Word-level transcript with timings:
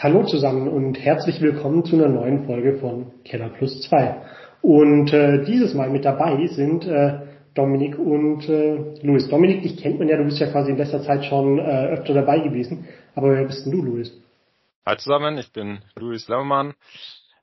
Hallo 0.00 0.24
zusammen 0.24 0.68
und 0.68 0.94
herzlich 0.94 1.40
willkommen 1.40 1.84
zu 1.84 1.96
einer 1.96 2.06
neuen 2.06 2.46
Folge 2.46 2.78
von 2.78 3.10
Keller 3.24 3.48
Plus 3.48 3.82
2. 3.82 4.22
Und 4.62 5.12
äh, 5.12 5.44
dieses 5.44 5.74
Mal 5.74 5.90
mit 5.90 6.04
dabei 6.04 6.46
sind 6.46 6.86
äh, 6.86 7.26
Dominik 7.54 7.98
und 7.98 8.48
äh, 8.48 8.94
Luis. 9.02 9.28
Dominik, 9.28 9.64
dich 9.64 9.76
kennt 9.76 9.98
man 9.98 10.08
ja, 10.08 10.16
du 10.16 10.22
bist 10.22 10.38
ja 10.38 10.52
quasi 10.52 10.70
in 10.70 10.76
letzter 10.76 11.02
Zeit 11.02 11.24
schon 11.24 11.58
äh, 11.58 11.88
öfter 11.88 12.14
dabei 12.14 12.38
gewesen. 12.38 12.86
Aber 13.16 13.32
wer 13.32 13.44
bist 13.44 13.66
denn 13.66 13.72
du, 13.72 13.82
Luis? 13.82 14.16
Hi 14.86 14.96
zusammen, 14.98 15.36
ich 15.36 15.52
bin 15.52 15.80
Luis 15.96 16.28
Lemmermann, 16.28 16.74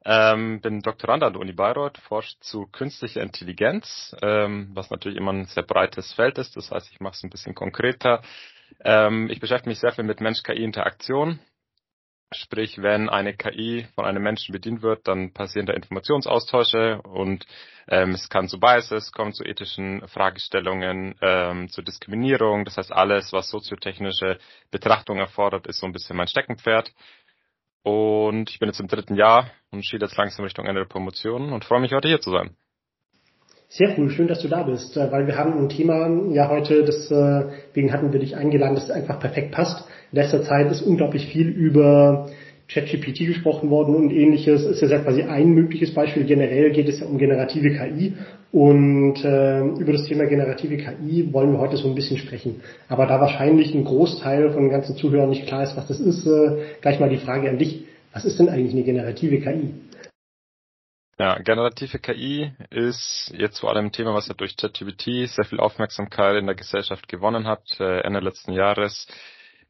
ähm, 0.06 0.62
bin 0.62 0.80
Doktorand 0.80 1.24
an 1.24 1.34
der 1.34 1.42
Uni 1.42 1.52
Bayreuth, 1.52 1.98
forsche 2.08 2.40
zu 2.40 2.68
künstlicher 2.72 3.22
Intelligenz, 3.22 4.16
ähm, 4.22 4.70
was 4.74 4.90
natürlich 4.92 5.18
immer 5.18 5.34
ein 5.34 5.44
sehr 5.48 5.64
breites 5.64 6.14
Feld 6.14 6.38
ist. 6.38 6.56
Das 6.56 6.72
heißt, 6.72 6.90
ich 6.90 7.02
mache 7.02 7.16
es 7.16 7.24
ein 7.26 7.30
bisschen 7.30 7.54
konkreter. 7.54 8.22
Ähm, 8.82 9.28
ich 9.30 9.42
beschäftige 9.42 9.72
mich 9.72 9.82
sehr 9.82 9.92
viel 9.92 10.06
mit 10.06 10.22
Mensch-KI-Interaktion 10.22 11.42
Sprich, 12.34 12.82
wenn 12.82 13.08
eine 13.08 13.36
KI 13.36 13.86
von 13.94 14.06
einem 14.06 14.24
Menschen 14.24 14.52
bedient 14.52 14.82
wird, 14.82 15.08
dann 15.08 15.32
passieren 15.32 15.68
da 15.68 15.74
Informationsaustausche 15.74 17.02
und 17.04 17.46
ähm, 17.88 18.12
es 18.12 18.30
kann 18.30 18.48
zu 18.48 18.60
Biases 18.60 19.12
kommen, 19.12 19.34
zu 19.34 19.44
ethischen 19.44 20.08
Fragestellungen, 20.08 21.16
ähm, 21.22 21.70
zu 21.70 21.84
Diskriminierung. 21.84 22.66
Das 22.66 22.78
heißt, 22.78 22.92
alles, 22.92 23.32
was 23.32 23.50
soziotechnische 23.50 24.40
Betrachtung 24.72 25.20
erfordert, 25.20 25.68
ist 25.68 25.80
so 25.80 25.86
ein 25.86 25.94
bisschen 25.94 26.18
mein 26.18 26.28
Steckenpferd. 26.28 26.92
Und 27.84 28.50
ich 28.50 28.58
bin 28.58 28.70
jetzt 28.70 28.80
im 28.80 28.88
dritten 28.88 29.16
Jahr 29.16 29.52
und 29.72 29.86
schiebe 29.86 30.04
jetzt 30.04 30.18
langsam 30.18 30.46
Richtung 30.46 30.66
Ende 30.66 30.82
der 30.82 30.88
Promotion 30.88 31.54
und 31.54 31.64
freue 31.64 31.82
mich 31.82 31.94
heute 31.94 32.08
hier 32.08 32.22
zu 32.22 32.32
sein. 32.32 32.56
Sehr 33.70 33.94
cool, 33.98 34.10
schön, 34.10 34.28
dass 34.28 34.42
du 34.42 34.48
da 34.48 34.64
bist, 34.64 34.96
äh, 34.96 35.12
weil 35.12 35.28
wir 35.28 35.38
haben 35.38 35.58
ein 35.58 35.70
Thema 35.70 36.08
ja 36.34 36.50
heute, 36.50 36.84
deswegen 36.84 37.90
äh, 37.90 37.92
hatten 37.92 38.14
wir 38.14 38.20
dich 38.20 38.36
eingeladen, 38.36 38.76
das 38.76 38.90
einfach 38.90 39.20
perfekt 39.20 39.52
passt. 39.52 39.88
In 40.16 40.22
letzter 40.22 40.44
Zeit 40.44 40.72
ist 40.72 40.82
unglaublich 40.82 41.28
viel 41.28 41.50
über 41.50 42.30
ChatGPT 42.70 43.28
gesprochen 43.28 43.70
worden 43.70 43.96
und 43.96 44.12
ähnliches. 44.12 44.64
Ist 44.64 44.82
ja 44.82 45.00
quasi 45.00 45.24
ein 45.24 45.50
mögliches 45.50 45.94
Beispiel. 45.94 46.24
Generell 46.24 46.72
geht 46.72 46.88
es 46.88 47.02
ja 47.02 47.06
um 47.06 47.18
generative 47.18 47.72
KI 47.72 48.14
und 48.54 49.26
äh, 49.26 49.60
über 49.60 49.92
das 49.92 50.06
Thema 50.06 50.26
generative 50.26 50.78
KI 50.78 51.34
wollen 51.34 51.52
wir 51.52 51.60
heute 51.60 51.76
so 51.76 51.90
ein 51.90 51.96
bisschen 51.96 52.18
sprechen. 52.18 52.62
Aber 52.88 53.08
da 53.08 53.20
wahrscheinlich 53.20 53.76
ein 53.76 53.84
Großteil 53.84 54.52
von 54.52 54.62
den 54.62 54.72
ganzen 54.72 54.96
Zuhörern 54.96 55.32
nicht 55.32 55.48
klar 55.48 55.64
ist, 55.64 55.76
was 55.76 55.90
das 55.90 56.00
ist, 56.00 56.26
äh, 56.26 56.64
gleich 56.80 57.02
mal 57.02 57.10
die 57.10 57.18
Frage 57.18 57.50
an 57.50 57.58
dich. 57.58 57.84
Was 58.14 58.24
ist 58.24 58.40
denn 58.40 58.48
eigentlich 58.48 58.72
eine 58.72 58.84
generative 58.84 59.42
KI? 59.42 59.74
Ja, 61.20 61.40
generative 61.40 62.00
KI 62.00 62.52
ist 62.70 63.34
jetzt 63.38 63.60
vor 63.60 63.70
allem 63.70 63.88
ein 63.88 63.92
Thema, 63.92 64.14
was 64.14 64.30
ja 64.30 64.34
durch 64.34 64.56
ChatGPT 64.56 65.28
sehr 65.28 65.44
viel 65.44 65.60
Aufmerksamkeit 65.60 66.38
in 66.38 66.46
der 66.46 66.56
Gesellschaft 66.56 67.10
gewonnen 67.10 67.48
hat. 67.48 67.64
Äh, 67.82 68.00
Ende 68.00 68.22
letzten 68.22 68.54
Jahres 68.54 69.08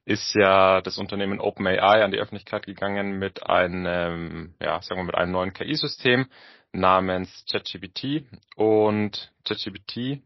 ist 0.05 0.35
ja 0.35 0.81
das 0.81 0.97
Unternehmen 0.97 1.39
OpenAI 1.39 2.03
an 2.03 2.11
die 2.11 2.19
Öffentlichkeit 2.19 2.65
gegangen 2.65 3.17
mit 3.17 3.43
einem, 3.43 4.53
ja, 4.61 4.81
sagen 4.81 4.99
wir 4.99 5.05
mit 5.05 5.15
einem 5.15 5.31
neuen 5.31 5.53
KI-System 5.53 6.27
namens 6.71 7.45
ChatGPT 7.49 8.25
und 8.55 9.31
ChatGPT 9.45 10.21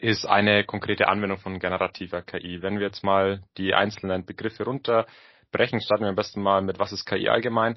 ist 0.00 0.24
eine 0.26 0.64
konkrete 0.64 1.08
Anwendung 1.08 1.38
von 1.38 1.58
generativer 1.58 2.22
KI. 2.22 2.62
Wenn 2.62 2.78
wir 2.78 2.86
jetzt 2.86 3.02
mal 3.02 3.42
die 3.56 3.74
einzelnen 3.74 4.24
Begriffe 4.24 4.64
runterbrechen, 4.64 5.80
starten 5.80 6.04
wir 6.04 6.10
am 6.10 6.16
besten 6.16 6.42
mal 6.42 6.62
mit 6.62 6.78
was 6.78 6.92
ist 6.92 7.06
KI 7.06 7.28
allgemein. 7.28 7.74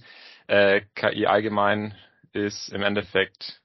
Äh, 0.47 0.81
KI 0.95 1.25
allgemein 1.25 1.95
ist 2.31 2.69
im 2.69 2.83
Endeffekt 2.83 3.61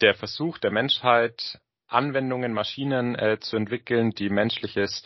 der 0.00 0.14
Versuch 0.14 0.58
der 0.58 0.70
Menschheit, 0.70 1.58
Anwendungen, 1.86 2.52
Maschinen 2.52 3.14
äh, 3.16 3.38
zu 3.40 3.56
entwickeln, 3.56 4.10
die 4.10 4.30
menschliches, 4.30 5.04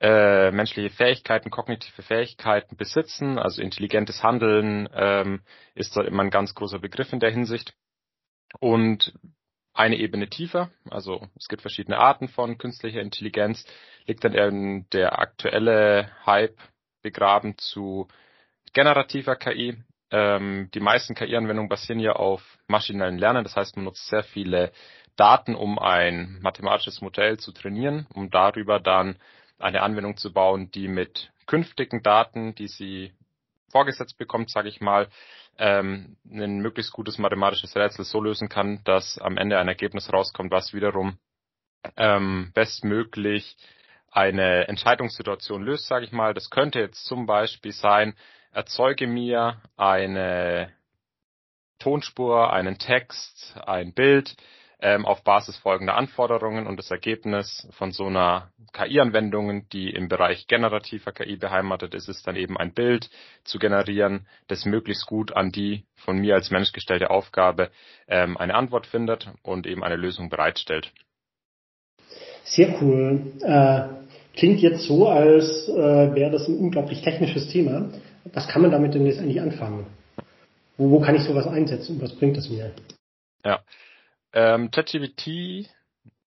äh, 0.00 0.50
menschliche 0.50 0.90
Fähigkeiten, 0.90 1.50
kognitive 1.50 2.02
Fähigkeiten 2.02 2.76
besitzen. 2.76 3.38
Also 3.38 3.62
intelligentes 3.62 4.22
Handeln 4.22 4.88
ähm, 4.94 5.42
ist 5.74 5.96
da 5.96 6.02
immer 6.02 6.22
ein 6.22 6.30
ganz 6.30 6.54
großer 6.54 6.78
Begriff 6.78 7.12
in 7.12 7.20
der 7.20 7.30
Hinsicht. 7.30 7.74
Und 8.60 9.14
eine 9.72 9.96
Ebene 9.96 10.28
tiefer, 10.28 10.70
also 10.88 11.26
es 11.36 11.48
gibt 11.48 11.62
verschiedene 11.62 11.98
Arten 11.98 12.28
von 12.28 12.58
künstlicher 12.58 13.00
Intelligenz, 13.00 13.66
liegt 14.06 14.22
dann 14.22 14.34
eben 14.34 14.88
der 14.90 15.18
aktuelle 15.18 16.10
Hype 16.24 16.56
begraben 17.02 17.58
zu 17.58 18.06
generativer 18.72 19.34
KI. 19.34 19.82
Ähm, 20.10 20.70
die 20.74 20.80
meisten 20.80 21.14
KI-Anwendungen 21.14 21.68
basieren 21.68 21.98
ja 21.98 22.12
auf 22.12 22.42
maschinellen 22.68 23.18
Lernen. 23.18 23.42
Das 23.42 23.56
heißt, 23.56 23.74
man 23.76 23.86
nutzt 23.86 24.06
sehr 24.06 24.22
viele 24.22 24.70
Daten, 25.16 25.54
um 25.54 25.78
ein 25.78 26.38
mathematisches 26.40 27.00
Modell 27.00 27.38
zu 27.38 27.52
trainieren, 27.52 28.06
um 28.14 28.30
darüber 28.30 28.78
dann 28.78 29.16
eine 29.58 29.82
Anwendung 29.82 30.16
zu 30.16 30.32
bauen, 30.32 30.70
die 30.70 30.88
mit 30.88 31.32
künftigen 31.46 32.02
Daten, 32.02 32.54
die 32.54 32.68
sie 32.68 33.12
vorgesetzt 33.70 34.18
bekommt, 34.18 34.50
sage 34.50 34.68
ich 34.68 34.80
mal, 34.80 35.08
ähm, 35.58 36.16
ein 36.30 36.60
möglichst 36.60 36.92
gutes 36.92 37.18
mathematisches 37.18 37.76
Rätsel 37.76 38.04
so 38.04 38.20
lösen 38.20 38.48
kann, 38.48 38.82
dass 38.84 39.18
am 39.18 39.36
Ende 39.36 39.58
ein 39.58 39.68
Ergebnis 39.68 40.12
rauskommt, 40.12 40.50
was 40.50 40.72
wiederum 40.72 41.18
ähm, 41.96 42.50
bestmöglich 42.54 43.56
eine 44.10 44.68
Entscheidungssituation 44.68 45.62
löst, 45.62 45.86
sage 45.86 46.04
ich 46.04 46.12
mal. 46.12 46.34
Das 46.34 46.50
könnte 46.50 46.78
jetzt 46.78 47.04
zum 47.04 47.26
Beispiel 47.26 47.72
sein, 47.72 48.14
erzeuge 48.52 49.06
mir 49.06 49.60
eine 49.76 50.72
Tonspur, 51.80 52.52
einen 52.52 52.78
Text, 52.78 53.56
ein 53.66 53.92
Bild 53.92 54.36
ähm, 54.84 55.04
auf 55.04 55.24
Basis 55.24 55.56
folgender 55.56 55.96
Anforderungen 55.96 56.68
und 56.68 56.76
das 56.76 56.92
Ergebnis 56.92 57.66
von 57.72 57.90
so 57.90 58.06
einer 58.06 58.50
KI-Anwendung, 58.72 59.68
die 59.70 59.90
im 59.90 60.08
Bereich 60.08 60.46
generativer 60.46 61.10
KI 61.10 61.36
beheimatet 61.36 61.94
ist, 61.94 62.08
ist 62.08 62.26
dann 62.26 62.36
eben 62.36 62.56
ein 62.56 62.72
Bild 62.72 63.10
zu 63.42 63.58
generieren, 63.58 64.28
das 64.46 64.64
möglichst 64.64 65.06
gut 65.06 65.34
an 65.34 65.50
die 65.50 65.84
von 65.96 66.18
mir 66.18 66.34
als 66.34 66.50
Mensch 66.50 66.72
gestellte 66.72 67.10
Aufgabe 67.10 67.70
ähm, 68.06 68.36
eine 68.36 68.54
Antwort 68.54 68.86
findet 68.86 69.28
und 69.42 69.66
eben 69.66 69.82
eine 69.82 69.96
Lösung 69.96 70.28
bereitstellt. 70.28 70.92
Sehr 72.44 72.80
cool. 72.80 73.32
Äh, 73.42 74.36
klingt 74.36 74.60
jetzt 74.60 74.84
so, 74.84 75.08
als 75.08 75.68
äh, 75.68 76.14
wäre 76.14 76.30
das 76.30 76.46
ein 76.46 76.58
unglaublich 76.58 77.02
technisches 77.02 77.48
Thema 77.48 77.90
was 78.32 78.48
kann 78.48 78.62
man 78.62 78.70
damit 78.70 78.94
denn 78.94 79.06
jetzt 79.06 79.18
eigentlich 79.18 79.40
anfangen? 79.40 79.86
Wo, 80.76 80.90
wo 80.90 81.00
kann 81.00 81.14
ich 81.14 81.22
sowas 81.22 81.46
einsetzen 81.46 81.96
und 81.96 82.02
was 82.02 82.14
bringt 82.14 82.36
das 82.36 82.48
mir? 82.48 82.72
Ja. 83.44 83.60
Ähm, 84.34 84.72
ChatGPT, 84.72 85.70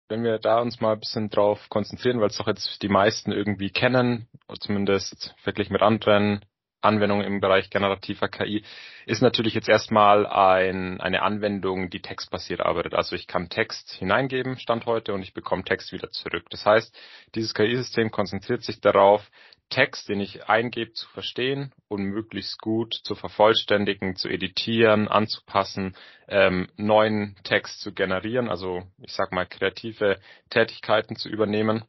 wenn 0.08 0.22
wir 0.22 0.38
da 0.38 0.60
uns 0.60 0.80
mal 0.80 0.92
ein 0.92 1.00
bisschen 1.00 1.30
drauf 1.30 1.66
konzentrieren, 1.70 2.20
weil 2.20 2.28
es 2.28 2.36
doch 2.36 2.46
jetzt 2.46 2.82
die 2.82 2.88
meisten 2.88 3.32
irgendwie 3.32 3.70
kennen, 3.70 4.28
zumindest 4.60 5.34
verglichen 5.42 5.72
mit 5.72 5.80
anderen 5.80 6.44
Anwendung 6.82 7.22
im 7.22 7.40
Bereich 7.40 7.70
generativer 7.70 8.28
KI 8.28 8.62
ist 9.06 9.22
natürlich 9.22 9.54
jetzt 9.54 9.68
erstmal 9.68 10.26
ein, 10.26 11.00
eine 11.00 11.22
Anwendung, 11.22 11.88
die 11.88 12.02
textbasiert 12.02 12.60
arbeitet. 12.60 12.94
Also 12.94 13.16
ich 13.16 13.26
kann 13.26 13.48
Text 13.48 13.92
hineingeben, 13.92 14.58
Stand 14.58 14.84
heute, 14.84 15.14
und 15.14 15.22
ich 15.22 15.32
bekomme 15.32 15.64
Text 15.64 15.90
wieder 15.92 16.10
zurück. 16.10 16.44
Das 16.50 16.66
heißt, 16.66 16.94
dieses 17.34 17.54
KI-System 17.54 18.10
konzentriert 18.10 18.62
sich 18.62 18.80
darauf, 18.80 19.28
Text, 19.68 20.08
den 20.08 20.20
ich 20.20 20.48
eingebe, 20.48 20.92
zu 20.92 21.08
verstehen 21.08 21.72
und 21.88 22.04
möglichst 22.04 22.60
gut 22.60 22.94
zu 23.02 23.14
vervollständigen, 23.14 24.16
zu 24.16 24.28
editieren, 24.28 25.08
anzupassen, 25.08 25.96
ähm, 26.28 26.68
neuen 26.76 27.36
Text 27.44 27.80
zu 27.80 27.92
generieren, 27.92 28.48
also 28.48 28.82
ich 29.02 29.12
sag 29.12 29.32
mal 29.32 29.46
kreative 29.46 30.20
Tätigkeiten 30.50 31.16
zu 31.16 31.28
übernehmen. 31.28 31.84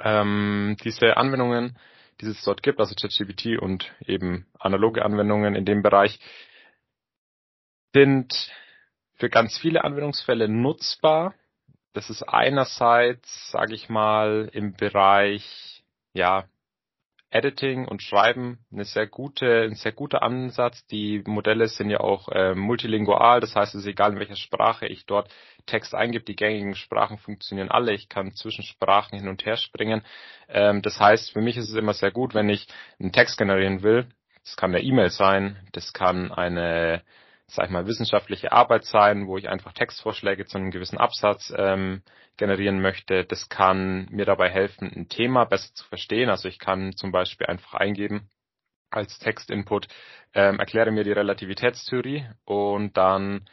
Ähm, 0.00 0.76
diese 0.82 1.16
Anwendungen 1.16 1.78
die 2.20 2.26
es 2.26 2.42
dort 2.42 2.62
gibt, 2.62 2.80
also 2.80 2.94
ChatGPT 2.94 3.58
und 3.60 3.92
eben 4.06 4.46
analoge 4.58 5.04
Anwendungen 5.04 5.54
in 5.54 5.64
dem 5.64 5.82
Bereich, 5.82 6.18
sind 7.94 8.52
für 9.14 9.30
ganz 9.30 9.58
viele 9.58 9.84
Anwendungsfälle 9.84 10.48
nutzbar. 10.48 11.34
Das 11.92 12.10
ist 12.10 12.22
einerseits, 12.22 13.50
sage 13.50 13.74
ich 13.74 13.88
mal, 13.88 14.48
im 14.52 14.74
Bereich 14.74 15.84
ja 16.12 16.44
Editing 17.30 17.86
und 17.86 18.02
Schreiben 18.02 18.58
eine 18.72 18.84
sehr 18.84 19.06
gute, 19.06 19.62
ein 19.62 19.74
sehr 19.74 19.92
guter 19.92 20.22
Ansatz. 20.22 20.86
Die 20.86 21.22
Modelle 21.26 21.68
sind 21.68 21.90
ja 21.90 22.00
auch 22.00 22.28
äh, 22.28 22.54
multilingual, 22.54 23.40
das 23.40 23.54
heißt, 23.54 23.74
es 23.74 23.82
ist 23.82 23.86
egal, 23.86 24.12
in 24.12 24.18
welcher 24.18 24.36
Sprache 24.36 24.86
ich 24.86 25.04
dort 25.04 25.30
Text 25.66 25.94
eingebe. 25.94 26.24
Die 26.24 26.36
gängigen 26.36 26.74
Sprachen 26.74 27.18
funktionieren 27.18 27.70
alle. 27.70 27.92
Ich 27.92 28.08
kann 28.08 28.32
zwischen 28.32 28.64
Sprachen 28.64 29.18
hin 29.18 29.28
und 29.28 29.44
her 29.44 29.56
springen. 29.56 30.02
Ähm, 30.48 30.80
das 30.82 30.98
heißt, 30.98 31.32
für 31.32 31.42
mich 31.42 31.56
ist 31.56 31.68
es 31.68 31.76
immer 31.76 31.94
sehr 31.94 32.12
gut, 32.12 32.34
wenn 32.34 32.48
ich 32.48 32.66
einen 32.98 33.12
Text 33.12 33.36
generieren 33.36 33.82
will. 33.82 34.06
Das 34.42 34.56
kann 34.56 34.74
eine 34.74 34.82
E-Mail 34.82 35.10
sein, 35.10 35.58
das 35.72 35.92
kann 35.92 36.32
eine 36.32 37.02
sag 37.50 37.66
ich 37.66 37.70
mal, 37.70 37.86
wissenschaftliche 37.86 38.52
Arbeit 38.52 38.84
sein, 38.84 39.26
wo 39.26 39.38
ich 39.38 39.48
einfach 39.48 39.72
Textvorschläge 39.72 40.46
zu 40.46 40.58
einem 40.58 40.70
gewissen 40.70 40.98
Absatz 40.98 41.52
ähm, 41.56 42.02
generieren 42.36 42.80
möchte. 42.80 43.24
Das 43.24 43.48
kann 43.48 44.06
mir 44.10 44.26
dabei 44.26 44.50
helfen, 44.50 44.92
ein 44.94 45.08
Thema 45.08 45.44
besser 45.44 45.74
zu 45.74 45.84
verstehen. 45.86 46.28
Also 46.28 46.48
ich 46.48 46.58
kann 46.58 46.94
zum 46.94 47.10
Beispiel 47.10 47.46
einfach 47.46 47.74
eingeben 47.74 48.28
als 48.90 49.18
Textinput, 49.18 49.88
ähm, 50.34 50.58
erkläre 50.58 50.90
mir 50.90 51.04
die 51.04 51.12
Relativitätstheorie 51.12 52.26
und 52.44 52.96
dann 52.96 53.48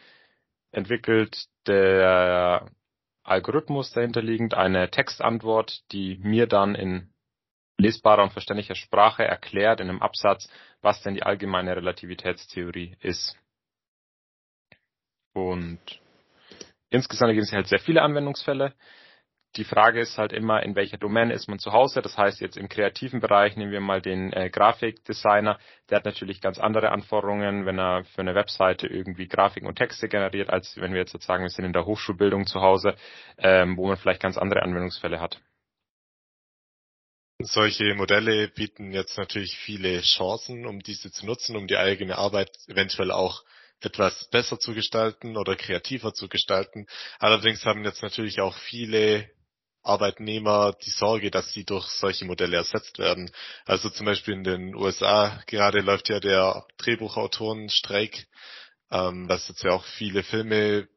entwickelt 0.71 1.45
der 1.67 2.69
Algorithmus 3.23 3.91
dahinterliegend 3.91 4.53
eine 4.53 4.91
Textantwort, 4.91 5.81
die 5.91 6.17
mir 6.21 6.47
dann 6.47 6.75
in 6.75 7.13
lesbarer 7.77 8.23
und 8.23 8.33
verständlicher 8.33 8.75
Sprache 8.75 9.23
erklärt 9.23 9.79
in 9.79 9.89
einem 9.89 10.01
Absatz, 10.01 10.49
was 10.81 11.01
denn 11.01 11.15
die 11.15 11.23
allgemeine 11.23 11.75
Relativitätstheorie 11.75 12.97
ist. 13.01 13.37
Und 15.35 15.79
insgesamt 16.89 17.33
gibt 17.33 17.43
es 17.43 17.51
halt 17.51 17.67
sehr 17.67 17.79
viele 17.79 18.01
Anwendungsfälle. 18.01 18.73
Die 19.57 19.65
Frage 19.65 19.99
ist 19.99 20.17
halt 20.17 20.31
immer, 20.31 20.63
in 20.63 20.75
welcher 20.75 20.97
Domäne 20.97 21.33
ist 21.33 21.47
man 21.47 21.59
zu 21.59 21.73
Hause. 21.73 22.01
Das 22.01 22.17
heißt, 22.17 22.39
jetzt 22.39 22.57
im 22.57 22.69
kreativen 22.69 23.19
Bereich 23.19 23.55
nehmen 23.57 23.71
wir 23.71 23.81
mal 23.81 24.01
den 24.01 24.31
äh, 24.31 24.49
Grafikdesigner. 24.49 25.59
Der 25.89 25.97
hat 25.97 26.05
natürlich 26.05 26.41
ganz 26.41 26.57
andere 26.57 26.91
Anforderungen, 26.91 27.65
wenn 27.65 27.79
er 27.79 28.05
für 28.05 28.21
eine 28.21 28.33
Webseite 28.33 28.87
irgendwie 28.87 29.27
Grafiken 29.27 29.67
und 29.67 29.75
Texte 29.75 30.07
generiert, 30.07 30.49
als 30.49 30.77
wenn 30.77 30.93
wir 30.93 31.01
jetzt 31.01 31.21
sagen, 31.21 31.43
wir 31.43 31.49
sind 31.49 31.65
in 31.65 31.73
der 31.73 31.85
Hochschulbildung 31.85 32.47
zu 32.47 32.61
Hause, 32.61 32.95
ähm, 33.37 33.75
wo 33.77 33.87
man 33.87 33.97
vielleicht 33.97 34.21
ganz 34.21 34.37
andere 34.37 34.61
Anwendungsfälle 34.61 35.19
hat. 35.19 35.41
Solche 37.39 37.93
Modelle 37.95 38.47
bieten 38.47 38.93
jetzt 38.93 39.17
natürlich 39.17 39.57
viele 39.57 40.01
Chancen, 40.01 40.65
um 40.65 40.79
diese 40.79 41.11
zu 41.11 41.25
nutzen, 41.25 41.57
um 41.57 41.67
die 41.67 41.77
eigene 41.77 42.17
Arbeit 42.17 42.51
eventuell 42.67 43.11
auch 43.11 43.43
etwas 43.81 44.29
besser 44.29 44.59
zu 44.59 44.73
gestalten 44.73 45.37
oder 45.37 45.55
kreativer 45.55 46.13
zu 46.13 46.27
gestalten. 46.27 46.87
Allerdings 47.19 47.65
haben 47.65 47.83
jetzt 47.83 48.01
natürlich 48.01 48.41
auch 48.41 48.55
viele 48.57 49.29
Arbeitnehmer 49.83 50.75
die 50.83 50.89
Sorge, 50.89 51.29
dass 51.29 51.53
sie 51.53 51.63
durch 51.63 51.87
solche 51.87 52.25
Modelle 52.25 52.57
ersetzt 52.57 52.97
werden. 52.97 53.31
Also 53.65 53.89
zum 53.89 54.07
Beispiel 54.07 54.33
in 54.33 54.43
den 54.43 54.75
USA 54.75 55.41
gerade 55.47 55.81
läuft 55.81 56.09
ja 56.09 56.19
der 56.19 56.65
Drehbuchautorenstreik, 56.77 58.25
ähm, 58.91 59.29
was 59.29 59.47
jetzt 59.47 59.63
ja 59.63 59.71
auch 59.71 59.85
viele 59.85 60.23
Filme 60.23 60.87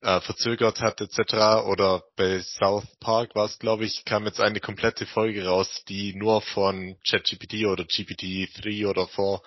äh, 0.00 0.20
verzögert 0.20 0.80
hat 0.80 1.00
etc. 1.00 1.66
Oder 1.66 2.04
bei 2.16 2.40
South 2.42 2.86
Park 3.00 3.34
war 3.34 3.46
es, 3.46 3.58
glaube 3.58 3.84
ich, 3.84 4.04
kam 4.04 4.26
jetzt 4.26 4.40
eine 4.40 4.60
komplette 4.60 5.06
Folge 5.06 5.46
raus, 5.46 5.84
die 5.88 6.14
nur 6.14 6.40
von 6.42 6.96
ChatGPT 7.08 7.66
oder 7.66 7.84
GPT-3 7.84 8.88
oder 8.88 9.08
4 9.08 9.40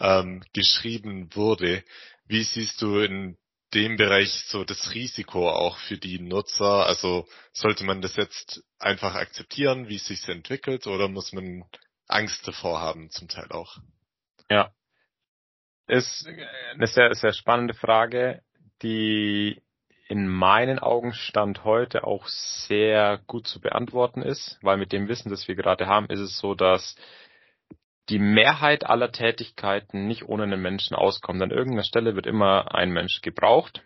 ähm, 0.00 0.44
geschrieben 0.52 1.30
wurde. 1.34 1.82
Wie 2.26 2.42
siehst 2.42 2.80
du 2.80 3.00
in 3.00 3.36
dem 3.74 3.96
Bereich 3.96 4.30
so 4.46 4.64
das 4.64 4.94
Risiko 4.94 5.50
auch 5.50 5.76
für 5.78 5.98
die 5.98 6.20
Nutzer? 6.20 6.86
Also 6.86 7.26
sollte 7.52 7.84
man 7.84 8.00
das 8.00 8.16
jetzt 8.16 8.62
einfach 8.78 9.14
akzeptieren, 9.14 9.88
wie 9.88 9.96
es 9.96 10.06
sich 10.06 10.26
entwickelt, 10.28 10.86
oder 10.86 11.08
muss 11.08 11.32
man 11.32 11.64
Angst 12.06 12.46
davor 12.46 12.80
haben, 12.80 13.10
zum 13.10 13.28
Teil 13.28 13.50
auch? 13.50 13.78
Ja. 14.48 14.72
Ist 15.86 16.26
eine 16.26 16.86
sehr, 16.86 17.14
sehr 17.14 17.32
spannende 17.32 17.74
Frage, 17.74 18.42
die 18.82 19.60
in 20.08 20.28
meinen 20.28 20.78
Augen 20.78 21.12
Stand 21.12 21.64
heute 21.64 22.04
auch 22.04 22.26
sehr 22.28 23.20
gut 23.26 23.46
zu 23.46 23.60
beantworten 23.60 24.22
ist, 24.22 24.58
weil 24.62 24.76
mit 24.76 24.92
dem 24.92 25.08
Wissen, 25.08 25.30
das 25.30 25.48
wir 25.48 25.54
gerade 25.54 25.86
haben, 25.86 26.06
ist 26.06 26.20
es 26.20 26.38
so, 26.38 26.54
dass 26.54 26.94
die 28.08 28.18
Mehrheit 28.18 28.84
aller 28.84 29.12
Tätigkeiten 29.12 30.06
nicht 30.06 30.28
ohne 30.28 30.44
einen 30.44 30.60
Menschen 30.60 30.94
auskommt. 30.94 31.42
An 31.42 31.50
irgendeiner 31.50 31.84
Stelle 31.84 32.14
wird 32.14 32.26
immer 32.26 32.74
ein 32.74 32.90
Mensch 32.90 33.20
gebraucht. 33.22 33.82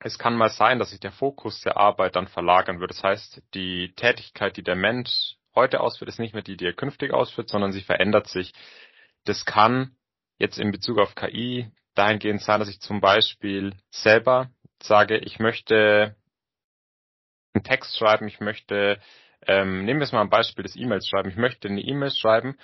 Es 0.00 0.18
kann 0.18 0.36
mal 0.36 0.48
sein, 0.48 0.78
dass 0.78 0.90
sich 0.90 1.00
der 1.00 1.12
Fokus 1.12 1.60
der 1.60 1.76
Arbeit 1.76 2.16
dann 2.16 2.26
verlagern 2.26 2.80
wird. 2.80 2.90
Das 2.90 3.02
heißt, 3.02 3.42
die 3.54 3.92
Tätigkeit, 3.94 4.56
die 4.56 4.62
der 4.62 4.76
Mensch 4.76 5.36
heute 5.54 5.80
ausführt, 5.80 6.08
ist 6.08 6.18
nicht 6.18 6.32
mehr 6.32 6.42
die, 6.42 6.56
die 6.56 6.66
er 6.66 6.72
künftig 6.72 7.12
ausführt, 7.12 7.48
sondern 7.48 7.72
sie 7.72 7.82
verändert 7.82 8.26
sich. 8.26 8.52
Das 9.24 9.44
kann 9.44 9.94
jetzt 10.38 10.58
in 10.58 10.72
Bezug 10.72 10.98
auf 10.98 11.14
KI 11.14 11.70
dahingehend 11.94 12.40
sein, 12.40 12.60
dass 12.60 12.70
ich 12.70 12.80
zum 12.80 13.00
Beispiel 13.00 13.74
selber 13.90 14.50
sage, 14.82 15.18
ich 15.18 15.38
möchte 15.38 16.16
einen 17.52 17.64
Text 17.64 17.96
schreiben, 17.98 18.26
ich 18.26 18.40
möchte, 18.40 19.00
ähm, 19.46 19.84
nehmen 19.84 20.00
wir 20.00 20.04
es 20.04 20.12
mal 20.12 20.22
ein 20.22 20.30
Beispiel 20.30 20.62
des 20.62 20.76
E-Mails 20.76 21.08
schreiben, 21.08 21.28
ich 21.28 21.36
möchte 21.36 21.68
eine 21.68 21.82
E-Mail 21.82 22.10
schreiben, 22.10 22.56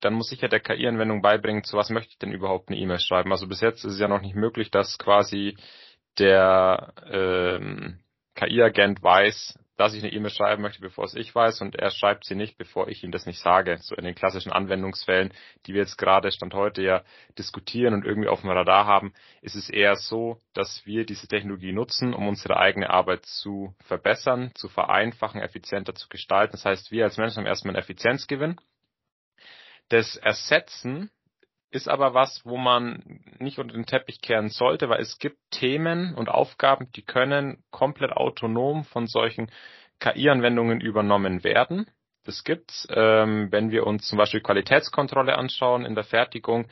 dann 0.00 0.14
muss 0.14 0.32
ich 0.32 0.40
ja 0.40 0.48
der 0.48 0.60
KI-Anwendung 0.60 1.22
beibringen, 1.22 1.64
zu 1.64 1.76
was 1.76 1.90
möchte 1.90 2.12
ich 2.12 2.18
denn 2.18 2.32
überhaupt 2.32 2.68
eine 2.68 2.78
E-Mail 2.78 3.00
schreiben. 3.00 3.32
Also 3.32 3.46
bis 3.46 3.60
jetzt 3.60 3.84
ist 3.84 3.94
es 3.94 4.00
ja 4.00 4.08
noch 4.08 4.20
nicht 4.20 4.34
möglich, 4.34 4.70
dass 4.70 4.98
quasi 4.98 5.56
der 6.18 6.92
ähm, 7.10 8.00
KI-Agent 8.34 9.02
weiß, 9.02 9.58
dass 9.76 9.94
ich 9.94 10.02
eine 10.02 10.12
E-Mail 10.12 10.30
schreiben 10.30 10.60
möchte, 10.60 10.82
bevor 10.82 11.04
es 11.04 11.14
ich 11.14 11.34
weiß, 11.34 11.62
und 11.62 11.74
er 11.74 11.90
schreibt 11.90 12.26
sie 12.26 12.34
nicht, 12.34 12.58
bevor 12.58 12.88
ich 12.88 13.02
ihm 13.02 13.12
das 13.12 13.24
nicht 13.24 13.40
sage. 13.40 13.78
So 13.80 13.94
in 13.94 14.04
den 14.04 14.14
klassischen 14.14 14.52
Anwendungsfällen, 14.52 15.32
die 15.64 15.72
wir 15.72 15.80
jetzt 15.80 15.96
gerade 15.96 16.30
Stand 16.30 16.52
heute 16.52 16.82
ja 16.82 17.02
diskutieren 17.38 17.94
und 17.94 18.04
irgendwie 18.04 18.28
auf 18.28 18.42
dem 18.42 18.50
Radar 18.50 18.84
haben, 18.84 19.14
ist 19.40 19.56
es 19.56 19.70
eher 19.70 19.96
so, 19.96 20.38
dass 20.52 20.84
wir 20.84 21.06
diese 21.06 21.28
Technologie 21.28 21.72
nutzen, 21.72 22.12
um 22.12 22.28
unsere 22.28 22.58
eigene 22.58 22.90
Arbeit 22.90 23.24
zu 23.24 23.74
verbessern, 23.84 24.52
zu 24.54 24.68
vereinfachen, 24.68 25.40
effizienter 25.40 25.94
zu 25.94 26.08
gestalten. 26.10 26.52
Das 26.52 26.66
heißt, 26.66 26.90
wir 26.90 27.04
als 27.04 27.16
Menschen 27.16 27.38
haben 27.38 27.46
erstmal 27.46 27.74
einen 27.74 27.82
Effizienzgewinn 27.82 28.56
das 29.90 30.16
Ersetzen 30.16 31.10
ist 31.70 31.88
aber 31.88 32.14
was, 32.14 32.44
wo 32.44 32.56
man 32.56 33.20
nicht 33.38 33.58
unter 33.58 33.74
den 33.74 33.86
Teppich 33.86 34.20
kehren 34.20 34.48
sollte, 34.48 34.88
weil 34.88 35.00
es 35.00 35.18
gibt 35.18 35.38
Themen 35.50 36.14
und 36.14 36.28
Aufgaben, 36.28 36.90
die 36.96 37.02
können 37.02 37.62
komplett 37.70 38.12
autonom 38.12 38.84
von 38.84 39.06
solchen 39.06 39.50
KI-Anwendungen 40.00 40.80
übernommen 40.80 41.44
werden. 41.44 41.86
Das 42.24 42.44
gibt's. 42.44 42.88
Ähm, 42.90 43.52
wenn 43.52 43.70
wir 43.70 43.86
uns 43.86 44.08
zum 44.08 44.18
Beispiel 44.18 44.40
Qualitätskontrolle 44.40 45.36
anschauen 45.36 45.84
in 45.84 45.94
der 45.94 46.04
Fertigung, 46.04 46.66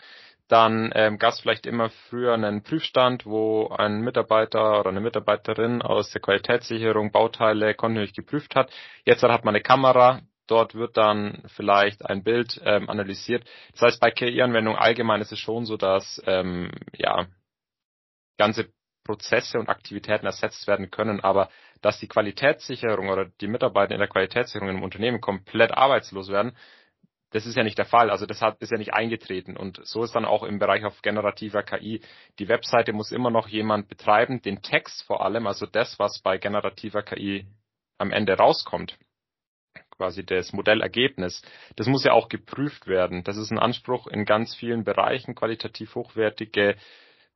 dann 0.48 0.90
ähm, 0.94 1.18
gab 1.18 1.34
es 1.34 1.40
vielleicht 1.40 1.66
immer 1.66 1.90
früher 2.08 2.32
einen 2.34 2.62
Prüfstand, 2.62 3.26
wo 3.26 3.68
ein 3.68 4.00
Mitarbeiter 4.00 4.80
oder 4.80 4.90
eine 4.90 5.00
Mitarbeiterin 5.00 5.82
aus 5.82 6.10
der 6.10 6.22
Qualitätssicherung 6.22 7.12
Bauteile 7.12 7.74
kontinuierlich 7.74 8.14
geprüft 8.14 8.56
hat. 8.56 8.72
Jetzt 9.04 9.22
hat 9.22 9.44
man 9.44 9.54
eine 9.54 9.62
Kamera, 9.62 10.22
Dort 10.48 10.74
wird 10.74 10.96
dann 10.96 11.44
vielleicht 11.46 12.04
ein 12.04 12.24
Bild 12.24 12.60
ähm, 12.64 12.88
analysiert. 12.88 13.44
Das 13.72 13.82
heißt, 13.82 14.00
bei 14.00 14.10
KI-Anwendungen 14.10 14.78
allgemein 14.78 15.20
ist 15.20 15.30
es 15.30 15.38
schon 15.38 15.66
so, 15.66 15.76
dass 15.76 16.20
ähm, 16.26 16.72
ja 16.96 17.26
ganze 18.38 18.70
Prozesse 19.04 19.58
und 19.58 19.68
Aktivitäten 19.68 20.26
ersetzt 20.26 20.66
werden 20.66 20.90
können, 20.90 21.20
aber 21.20 21.50
dass 21.82 21.98
die 22.00 22.08
Qualitätssicherung 22.08 23.08
oder 23.08 23.26
die 23.40 23.46
Mitarbeiter 23.46 23.94
in 23.94 24.00
der 24.00 24.08
Qualitätssicherung 24.08 24.68
im 24.68 24.82
Unternehmen 24.82 25.20
komplett 25.20 25.72
arbeitslos 25.72 26.28
werden, 26.28 26.56
das 27.30 27.44
ist 27.44 27.56
ja 27.56 27.62
nicht 27.62 27.76
der 27.76 27.84
Fall. 27.84 28.10
Also 28.10 28.24
das 28.24 28.40
hat, 28.40 28.60
ist 28.60 28.72
ja 28.72 28.78
nicht 28.78 28.94
eingetreten. 28.94 29.56
Und 29.56 29.80
so 29.84 30.02
ist 30.02 30.14
dann 30.14 30.24
auch 30.24 30.42
im 30.42 30.58
Bereich 30.58 30.84
auf 30.84 31.02
generativer 31.02 31.62
KI. 31.62 32.00
Die 32.38 32.48
Webseite 32.48 32.94
muss 32.94 33.12
immer 33.12 33.30
noch 33.30 33.48
jemand 33.48 33.88
betreiben, 33.88 34.40
den 34.40 34.62
Text 34.62 35.02
vor 35.02 35.22
allem, 35.22 35.46
also 35.46 35.66
das, 35.66 35.98
was 35.98 36.20
bei 36.20 36.38
generativer 36.38 37.02
KI 37.02 37.46
am 37.98 38.12
Ende 38.12 38.34
rauskommt 38.34 38.98
quasi 39.98 40.24
das 40.24 40.52
Modellergebnis, 40.52 41.42
das 41.76 41.88
muss 41.88 42.04
ja 42.04 42.12
auch 42.12 42.28
geprüft 42.28 42.86
werden. 42.86 43.24
Das 43.24 43.36
ist 43.36 43.50
ein 43.50 43.58
Anspruch 43.58 44.06
in 44.06 44.24
ganz 44.24 44.54
vielen 44.54 44.84
Bereichen. 44.84 45.34
Qualitativ 45.34 45.94
hochwertige 45.94 46.76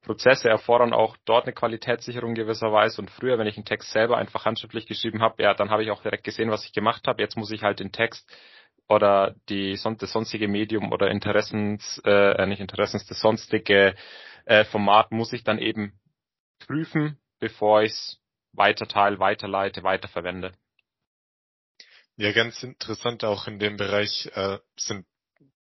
Prozesse 0.03 0.49
erfordern 0.49 0.93
auch 0.93 1.17
dort 1.25 1.45
eine 1.45 1.53
Qualitätssicherung 1.53 2.35
gewisserweise. 2.35 3.01
Und 3.03 3.11
früher, 3.11 3.39
wenn 3.39 3.47
ich 3.47 3.57
einen 3.57 3.67
Text 3.67 3.91
selber 3.91 4.17
einfach 4.17 4.45
handschriftlich 4.47 4.87
geschrieben 4.87 5.21
habe, 5.21 5.43
ja, 5.43 5.55
dann 5.55 5.71
habe 5.71 5.83
ich 5.83 5.91
auch 5.91 6.03
direkt 6.03 6.25
gesehen, 6.25 6.51
was 6.51 6.65
ich 6.65 6.73
gemacht 6.73 7.07
habe. 7.07 7.21
Jetzt 7.21 7.37
muss 7.37 7.51
ich 7.51 7.63
halt 7.63 7.81
den 7.81 7.93
Text 7.93 8.31
oder 8.89 9.35
die 9.49 9.79
das 9.99 10.13
sonstige 10.13 10.49
Medium 10.49 10.93
oder 10.93 11.11
Interessens, 11.11 12.01
äh, 12.05 12.47
nicht 12.47 12.61
Interessens, 12.61 13.07
das 13.07 13.21
sonstige 13.21 13.95
äh, 14.45 14.65
Format 14.65 15.13
muss 15.13 15.33
ich 15.33 15.45
dann 15.45 15.59
eben 15.59 15.99
prüfen, 16.67 17.19
bevor 17.41 17.83
ich 17.83 17.93
es 17.93 18.21
weiterteile, 18.53 19.19
weiterleite, 19.19 19.83
weiterverwende. 19.83 20.53
Ja, 22.23 22.31
ganz 22.31 22.63
interessant 22.63 23.25
auch 23.25 23.49
in 23.49 23.59
dem 23.59 23.77
Bereich 23.77 24.31
äh, 24.37 24.61
sind 24.77 25.07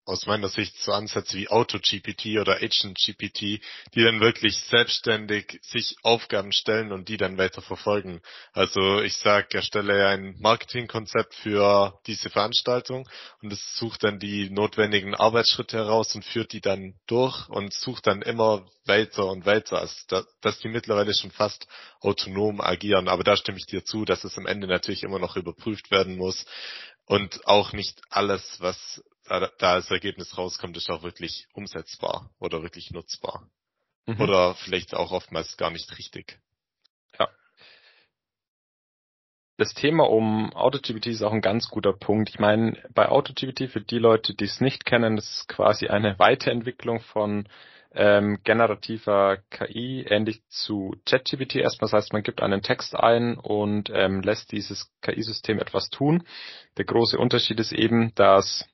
aus 0.07 0.25
meiner 0.25 0.47
Sicht 0.47 0.75
so 0.79 0.93
Ansätze 0.93 1.37
wie 1.37 1.49
AutoGPT 1.49 2.37
oder 2.39 2.61
AgentGPT, 2.61 3.61
die 3.93 4.03
dann 4.03 4.21
wirklich 4.21 4.57
selbstständig 4.57 5.59
sich 5.61 5.97
Aufgaben 6.01 6.53
stellen 6.53 6.93
und 6.93 7.09
die 7.09 7.17
dann 7.17 7.37
weiter 7.37 7.61
verfolgen. 7.61 8.21
Also 8.53 9.01
ich 9.01 9.17
sage, 9.17 9.57
erstelle 9.57 10.07
ein 10.07 10.35
Marketingkonzept 10.39 11.35
für 11.35 11.99
diese 12.07 12.29
Veranstaltung 12.29 13.07
und 13.41 13.51
es 13.51 13.75
sucht 13.75 14.05
dann 14.05 14.17
die 14.17 14.49
notwendigen 14.49 15.13
Arbeitsschritte 15.13 15.75
heraus 15.75 16.15
und 16.15 16.23
führt 16.23 16.53
die 16.53 16.61
dann 16.61 16.95
durch 17.07 17.49
und 17.49 17.73
sucht 17.73 18.07
dann 18.07 18.21
immer 18.21 18.65
weiter 18.85 19.25
und 19.25 19.45
weiter. 19.45 19.79
Also 19.79 19.93
da, 20.07 20.23
dass 20.39 20.59
die 20.59 20.69
mittlerweile 20.69 21.13
schon 21.13 21.31
fast 21.31 21.67
autonom 21.99 22.61
agieren. 22.61 23.09
Aber 23.09 23.25
da 23.25 23.35
stimme 23.35 23.57
ich 23.57 23.65
dir 23.65 23.83
zu, 23.83 24.05
dass 24.05 24.23
es 24.23 24.37
am 24.37 24.45
Ende 24.45 24.67
natürlich 24.67 25.03
immer 25.03 25.19
noch 25.19 25.35
überprüft 25.35 25.91
werden 25.91 26.15
muss 26.15 26.45
und 27.07 27.45
auch 27.45 27.73
nicht 27.73 28.01
alles, 28.09 28.57
was 28.59 29.03
da, 29.27 29.51
da 29.57 29.73
als 29.73 29.91
Ergebnis 29.91 30.37
rauskommt, 30.37 30.77
ist 30.77 30.89
auch 30.89 31.03
wirklich 31.03 31.47
umsetzbar 31.53 32.29
oder 32.39 32.63
wirklich 32.63 32.91
nutzbar. 32.91 33.49
Mhm. 34.05 34.21
Oder 34.21 34.55
vielleicht 34.55 34.95
auch 34.95 35.11
oftmals 35.11 35.57
gar 35.57 35.69
nicht 35.69 35.97
richtig. 35.97 36.39
Ja. 37.19 37.27
Das 39.57 39.73
Thema 39.73 40.09
um 40.09 40.53
AutoGPT 40.53 41.07
ist 41.07 41.23
auch 41.23 41.33
ein 41.33 41.41
ganz 41.41 41.67
guter 41.69 41.93
Punkt. 41.93 42.29
Ich 42.29 42.39
meine, 42.39 42.81
bei 42.93 43.09
AutoGPT, 43.09 43.69
für 43.71 43.81
die 43.81 43.99
Leute, 43.99 44.33
die 44.33 44.45
es 44.45 44.61
nicht 44.61 44.85
kennen, 44.85 45.15
das 45.15 45.29
ist 45.29 45.47
quasi 45.47 45.87
eine 45.87 46.17
Weiterentwicklung 46.19 47.01
von 47.01 47.49
ähm, 47.93 48.39
generativer 48.43 49.37
KI, 49.49 50.05
ähnlich 50.07 50.43
zu 50.47 50.95
ChatGPT 51.05 51.55
erstmal. 51.55 51.89
Das 51.89 51.93
heißt, 51.93 52.13
man 52.13 52.23
gibt 52.23 52.41
einen 52.41 52.61
Text 52.61 52.95
ein 52.95 53.37
und 53.37 53.89
ähm, 53.93 54.21
lässt 54.21 54.51
dieses 54.51 54.91
KI-System 55.01 55.59
etwas 55.59 55.89
tun. 55.89 56.23
Der 56.77 56.85
große 56.85 57.17
Unterschied 57.17 57.59
ist 57.59 57.71
eben, 57.71 58.13
dass 58.15 58.65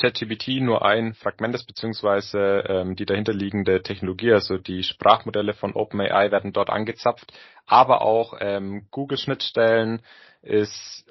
ChatGPT 0.00 0.60
nur 0.60 0.84
ein 0.84 1.14
Fragment 1.14 1.54
ist, 1.54 1.66
beziehungsweise 1.66 2.64
ähm, 2.66 2.96
die 2.96 3.04
dahinterliegende 3.04 3.82
Technologie, 3.82 4.32
also 4.32 4.56
die 4.56 4.82
Sprachmodelle 4.82 5.52
von 5.52 5.74
OpenAI 5.74 6.30
werden 6.30 6.52
dort 6.52 6.70
angezapft, 6.70 7.32
aber 7.66 8.02
auch 8.02 8.34
ähm, 8.40 8.86
Google-Schnittstellen 8.90 10.02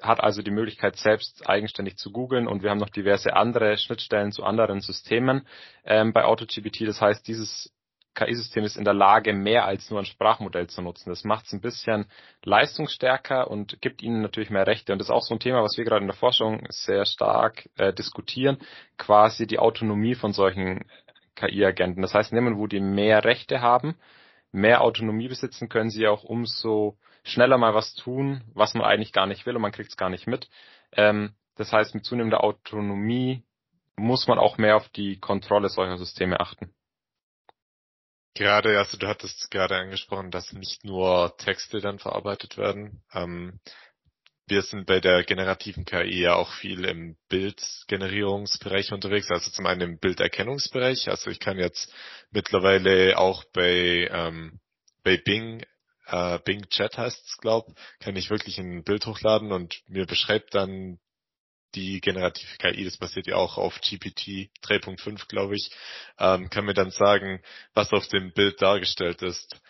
hat 0.02 0.20
also 0.20 0.42
die 0.42 0.50
Möglichkeit, 0.50 0.96
selbst 0.96 1.48
eigenständig 1.48 1.96
zu 1.96 2.10
googeln 2.10 2.48
und 2.48 2.64
wir 2.64 2.70
haben 2.70 2.78
noch 2.78 2.90
diverse 2.90 3.34
andere 3.36 3.76
Schnittstellen 3.76 4.32
zu 4.32 4.42
anderen 4.42 4.80
Systemen 4.80 5.46
ähm, 5.84 6.12
bei 6.12 6.24
AutoGPT. 6.24 6.88
Das 6.88 7.00
heißt, 7.00 7.28
dieses 7.28 7.72
KI-System 8.20 8.64
ist 8.64 8.76
in 8.76 8.84
der 8.84 8.94
Lage, 8.94 9.32
mehr 9.32 9.64
als 9.64 9.90
nur 9.90 9.98
ein 9.98 10.04
Sprachmodell 10.04 10.66
zu 10.66 10.82
nutzen. 10.82 11.08
Das 11.08 11.24
macht 11.24 11.46
es 11.46 11.52
ein 11.52 11.60
bisschen 11.60 12.06
leistungsstärker 12.44 13.50
und 13.50 13.80
gibt 13.80 14.02
ihnen 14.02 14.20
natürlich 14.20 14.50
mehr 14.50 14.66
Rechte. 14.66 14.92
Und 14.92 14.98
das 14.98 15.08
ist 15.08 15.12
auch 15.12 15.22
so 15.22 15.34
ein 15.34 15.40
Thema, 15.40 15.62
was 15.62 15.76
wir 15.78 15.84
gerade 15.84 16.02
in 16.02 16.08
der 16.08 16.16
Forschung 16.16 16.66
sehr 16.68 17.06
stark 17.06 17.68
äh, 17.76 17.92
diskutieren, 17.92 18.58
quasi 18.98 19.46
die 19.46 19.58
Autonomie 19.58 20.14
von 20.14 20.32
solchen 20.32 20.84
KI-Agenten. 21.36 22.02
Das 22.02 22.12
heißt, 22.12 22.32
nehmen, 22.32 22.58
wo 22.58 22.66
die 22.66 22.80
mehr 22.80 23.24
Rechte 23.24 23.62
haben, 23.62 23.96
mehr 24.52 24.82
Autonomie 24.82 25.28
besitzen, 25.28 25.68
können 25.68 25.90
sie 25.90 26.06
auch 26.06 26.22
umso 26.22 26.98
schneller 27.22 27.56
mal 27.56 27.74
was 27.74 27.94
tun, 27.94 28.42
was 28.54 28.74
man 28.74 28.84
eigentlich 28.84 29.12
gar 29.12 29.26
nicht 29.26 29.46
will 29.46 29.56
und 29.56 29.62
man 29.62 29.72
kriegt 29.72 29.90
es 29.90 29.96
gar 29.96 30.10
nicht 30.10 30.26
mit. 30.26 30.50
Ähm, 30.92 31.34
das 31.56 31.72
heißt, 31.72 31.94
mit 31.94 32.04
zunehmender 32.04 32.44
Autonomie 32.44 33.44
muss 33.96 34.26
man 34.26 34.38
auch 34.38 34.58
mehr 34.58 34.76
auf 34.76 34.88
die 34.90 35.18
Kontrolle 35.18 35.68
solcher 35.68 35.96
Systeme 35.96 36.40
achten. 36.40 36.72
Gerade, 38.34 38.78
also 38.78 38.96
du 38.96 39.08
hattest 39.08 39.50
gerade 39.50 39.76
angesprochen, 39.76 40.30
dass 40.30 40.52
nicht 40.52 40.84
nur 40.84 41.36
Texte 41.36 41.80
dann 41.80 41.98
verarbeitet 41.98 42.56
werden. 42.56 43.02
Ähm, 43.12 43.60
wir 44.46 44.62
sind 44.62 44.86
bei 44.86 45.00
der 45.00 45.22
generativen 45.22 45.84
KI 45.84 46.22
ja 46.22 46.34
auch 46.34 46.52
viel 46.54 46.84
im 46.84 47.16
Bildgenerierungsbereich 47.28 48.92
unterwegs, 48.92 49.30
also 49.30 49.50
zum 49.50 49.66
einen 49.66 49.80
im 49.80 49.98
Bilderkennungsbereich. 49.98 51.08
Also 51.08 51.30
ich 51.30 51.38
kann 51.38 51.58
jetzt 51.58 51.92
mittlerweile 52.30 53.16
auch 53.18 53.44
bei, 53.52 54.08
ähm, 54.10 54.60
bei 55.04 55.16
Bing, 55.16 55.64
äh, 56.06 56.38
Bing 56.44 56.68
Chat 56.68 56.98
heißt 56.98 57.28
es, 57.28 57.36
glaub, 57.38 57.68
kann 58.00 58.16
ich 58.16 58.30
wirklich 58.30 58.58
ein 58.58 58.82
Bild 58.82 59.06
hochladen 59.06 59.52
und 59.52 59.82
mir 59.86 60.06
beschreibt 60.06 60.54
dann 60.54 60.98
die 61.74 62.00
generative 62.00 62.56
KI, 62.58 62.84
das 62.84 62.96
basiert 62.96 63.26
ja 63.26 63.36
auch 63.36 63.58
auf 63.58 63.80
GPT 63.80 64.50
3.5, 64.62 65.28
glaube 65.28 65.56
ich, 65.56 65.70
ähm, 66.18 66.50
kann 66.50 66.64
mir 66.64 66.74
dann 66.74 66.90
sagen, 66.90 67.42
was 67.74 67.92
auf 67.92 68.08
dem 68.08 68.32
Bild 68.32 68.60
dargestellt 68.60 69.22
ist. 69.22 69.60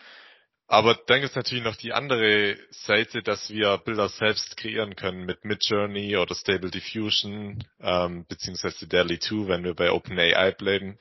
Aber 0.71 0.97
dann 1.07 1.21
es 1.21 1.35
natürlich 1.35 1.65
noch 1.65 1.75
die 1.75 1.91
andere 1.91 2.55
Seite, 2.69 3.21
dass 3.21 3.49
wir 3.49 3.77
Bilder 3.79 4.07
selbst 4.07 4.55
kreieren 4.55 4.95
können 4.95 5.25
mit 5.25 5.43
Midjourney 5.43 6.15
oder 6.15 6.33
Stable 6.33 6.71
Diffusion, 6.71 7.61
ähm, 7.81 8.25
beziehungsweise 8.29 8.87
DALI 8.87 9.19
2, 9.19 9.49
wenn 9.49 9.65
wir 9.65 9.73
bei 9.73 9.91
OpenAI 9.91 10.53
bleiben. 10.53 10.97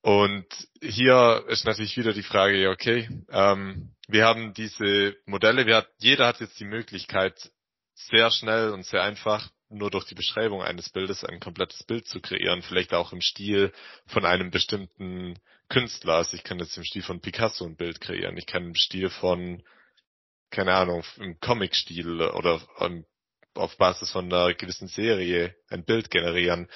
Und 0.00 0.46
hier 0.80 1.44
ist 1.48 1.66
natürlich 1.66 1.98
wieder 1.98 2.14
die 2.14 2.22
Frage, 2.22 2.70
okay, 2.70 3.06
ähm, 3.30 3.94
wir 4.08 4.24
haben 4.24 4.54
diese 4.54 5.14
Modelle, 5.26 5.66
wir 5.66 5.76
hat, 5.76 5.90
jeder 5.98 6.26
hat 6.26 6.40
jetzt 6.40 6.58
die 6.58 6.64
Möglichkeit, 6.64 7.50
sehr 7.94 8.30
schnell 8.30 8.70
und 8.70 8.86
sehr 8.86 9.02
einfach 9.02 9.50
nur 9.70 9.90
durch 9.90 10.04
die 10.04 10.14
Beschreibung 10.14 10.62
eines 10.62 10.90
Bildes 10.90 11.24
ein 11.24 11.40
komplettes 11.40 11.84
Bild 11.84 12.06
zu 12.06 12.20
kreieren, 12.20 12.62
vielleicht 12.62 12.92
auch 12.92 13.12
im 13.12 13.20
Stil 13.20 13.72
von 14.06 14.24
einem 14.24 14.50
bestimmten 14.50 15.38
Künstler. 15.68 16.14
Also 16.14 16.36
ich 16.36 16.44
kann 16.44 16.58
jetzt 16.58 16.76
im 16.76 16.84
Stil 16.84 17.02
von 17.02 17.20
Picasso 17.20 17.64
ein 17.64 17.76
Bild 17.76 18.00
kreieren. 18.00 18.36
Ich 18.36 18.46
kann 18.46 18.64
im 18.64 18.74
Stil 18.74 19.08
von, 19.08 19.62
keine 20.50 20.74
Ahnung, 20.74 21.04
im 21.18 21.38
Comic-Stil 21.38 22.20
oder 22.20 22.60
auf 23.54 23.76
Basis 23.76 24.10
von 24.10 24.32
einer 24.32 24.54
gewissen 24.54 24.88
Serie 24.88 25.54
ein 25.68 25.84
Bild 25.84 26.10
generieren. 26.10 26.68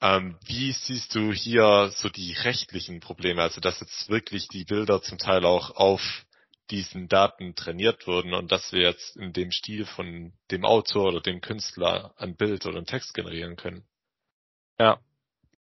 Ähm, 0.00 0.38
wie 0.46 0.72
siehst 0.72 1.14
du 1.14 1.32
hier 1.32 1.90
so 1.94 2.08
die 2.08 2.32
rechtlichen 2.32 3.00
Probleme? 3.00 3.42
Also 3.42 3.60
dass 3.60 3.80
jetzt 3.80 4.08
wirklich 4.08 4.48
die 4.48 4.64
Bilder 4.64 5.02
zum 5.02 5.18
Teil 5.18 5.44
auch 5.44 5.70
auf 5.76 6.24
diesen 6.70 7.08
Daten 7.08 7.54
trainiert 7.54 8.06
wurden 8.06 8.34
und 8.34 8.50
dass 8.50 8.72
wir 8.72 8.82
jetzt 8.82 9.16
in 9.16 9.32
dem 9.32 9.50
Stil 9.50 9.84
von 9.84 10.32
dem 10.50 10.64
Autor 10.64 11.08
oder 11.08 11.20
dem 11.20 11.40
Künstler 11.40 12.14
ein 12.16 12.36
Bild 12.36 12.64
oder 12.66 12.78
einen 12.78 12.86
Text 12.86 13.14
generieren 13.14 13.56
können. 13.56 13.84
Ja, 14.78 14.98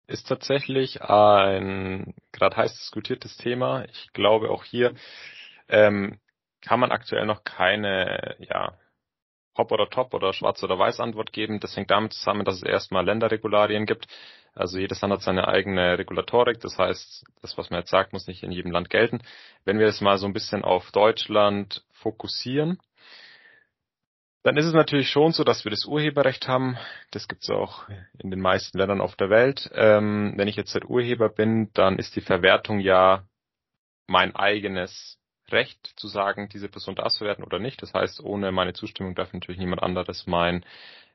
ist 0.07 0.29
tatsächlich 0.29 1.03
ein 1.03 2.15
gerade 2.33 2.57
heiß 2.57 2.75
diskutiertes 2.75 3.37
Thema. 3.37 3.85
Ich 3.87 4.13
glaube 4.13 4.51
auch 4.51 4.65
hier 4.65 4.95
ähm, 5.69 6.21
kann 6.61 6.81
man 6.81 6.93
aktuell 6.93 7.27
noch 7.27 7.45
keine 7.45 8.37
ja, 8.41 8.77
Hop 9.57 9.73
oder 9.73 9.89
Top 9.89 10.15
oder 10.15 10.33
Schwarz 10.33 10.63
oder 10.63 10.79
Weiß 10.79 11.01
Antwort 11.01 11.33
geben. 11.33 11.61
Das 11.61 11.77
hängt 11.77 11.91
damit 11.91 12.13
zusammen, 12.13 12.45
dass 12.45 12.57
es 12.57 12.63
erstmal 12.63 13.05
Länderregularien 13.05 13.87
gibt. 13.87 14.07
Also 14.55 14.79
jedes 14.79 15.01
Land 15.01 15.13
hat 15.15 15.23
seine 15.23 15.49
eigene 15.49 15.99
Regulatorik. 15.99 16.61
Das 16.61 16.79
heißt, 16.79 17.25
das, 17.43 17.59
was 17.59 17.71
man 17.71 17.81
jetzt 17.81 17.91
sagt, 17.91 18.13
muss 18.13 18.27
nicht 18.27 18.43
in 18.43 18.53
jedem 18.53 18.73
Land 18.73 18.91
gelten. 18.91 19.23
Wenn 19.65 19.79
wir 19.79 19.87
es 19.87 20.01
mal 20.01 20.19
so 20.19 20.27
ein 20.27 20.33
bisschen 20.33 20.65
auf 20.65 20.91
Deutschland 20.93 21.85
fokussieren, 21.93 22.79
dann 24.43 24.57
ist 24.57 24.67
es 24.67 24.73
natürlich 24.73 25.11
schon 25.11 25.33
so, 25.33 25.45
dass 25.45 25.65
wir 25.65 25.71
das 25.71 25.85
Urheberrecht 25.85 26.49
haben. 26.49 26.79
Das 27.11 27.29
gibt 27.29 27.43
es 27.43 27.51
auch 27.51 27.89
in 28.19 28.31
den 28.31 28.41
meisten 28.41 28.79
Ländern 28.79 29.03
auf 29.03 29.15
der 29.17 29.29
Welt. 29.29 29.71
Ähm, 29.75 30.33
wenn 30.37 30.49
ich 30.49 30.57
jetzt 30.57 30.75
der 30.75 30.89
Urheber 30.89 31.29
bin, 31.29 31.71
dann 31.75 31.99
ist 31.99 32.17
die 32.17 32.23
Verwertung 32.23 32.81
ja 32.81 33.25
mein 34.07 34.35
eigenes 34.35 35.20
Recht 35.53 35.93
zu 35.97 36.09
sagen, 36.09 36.49
diese 36.49 36.69
Person 36.69 36.95
darf 36.95 37.15
verwerten 37.17 37.45
oder 37.45 37.59
nicht. 37.59 37.83
Das 37.83 37.95
heißt, 37.95 38.21
ohne 38.21 38.53
meine 38.53 38.73
Zustimmung 38.73 39.15
darf 39.15 39.33
natürlich 39.33 39.59
niemand 39.59 39.83
anderes 39.83 40.27
mein, 40.27 40.65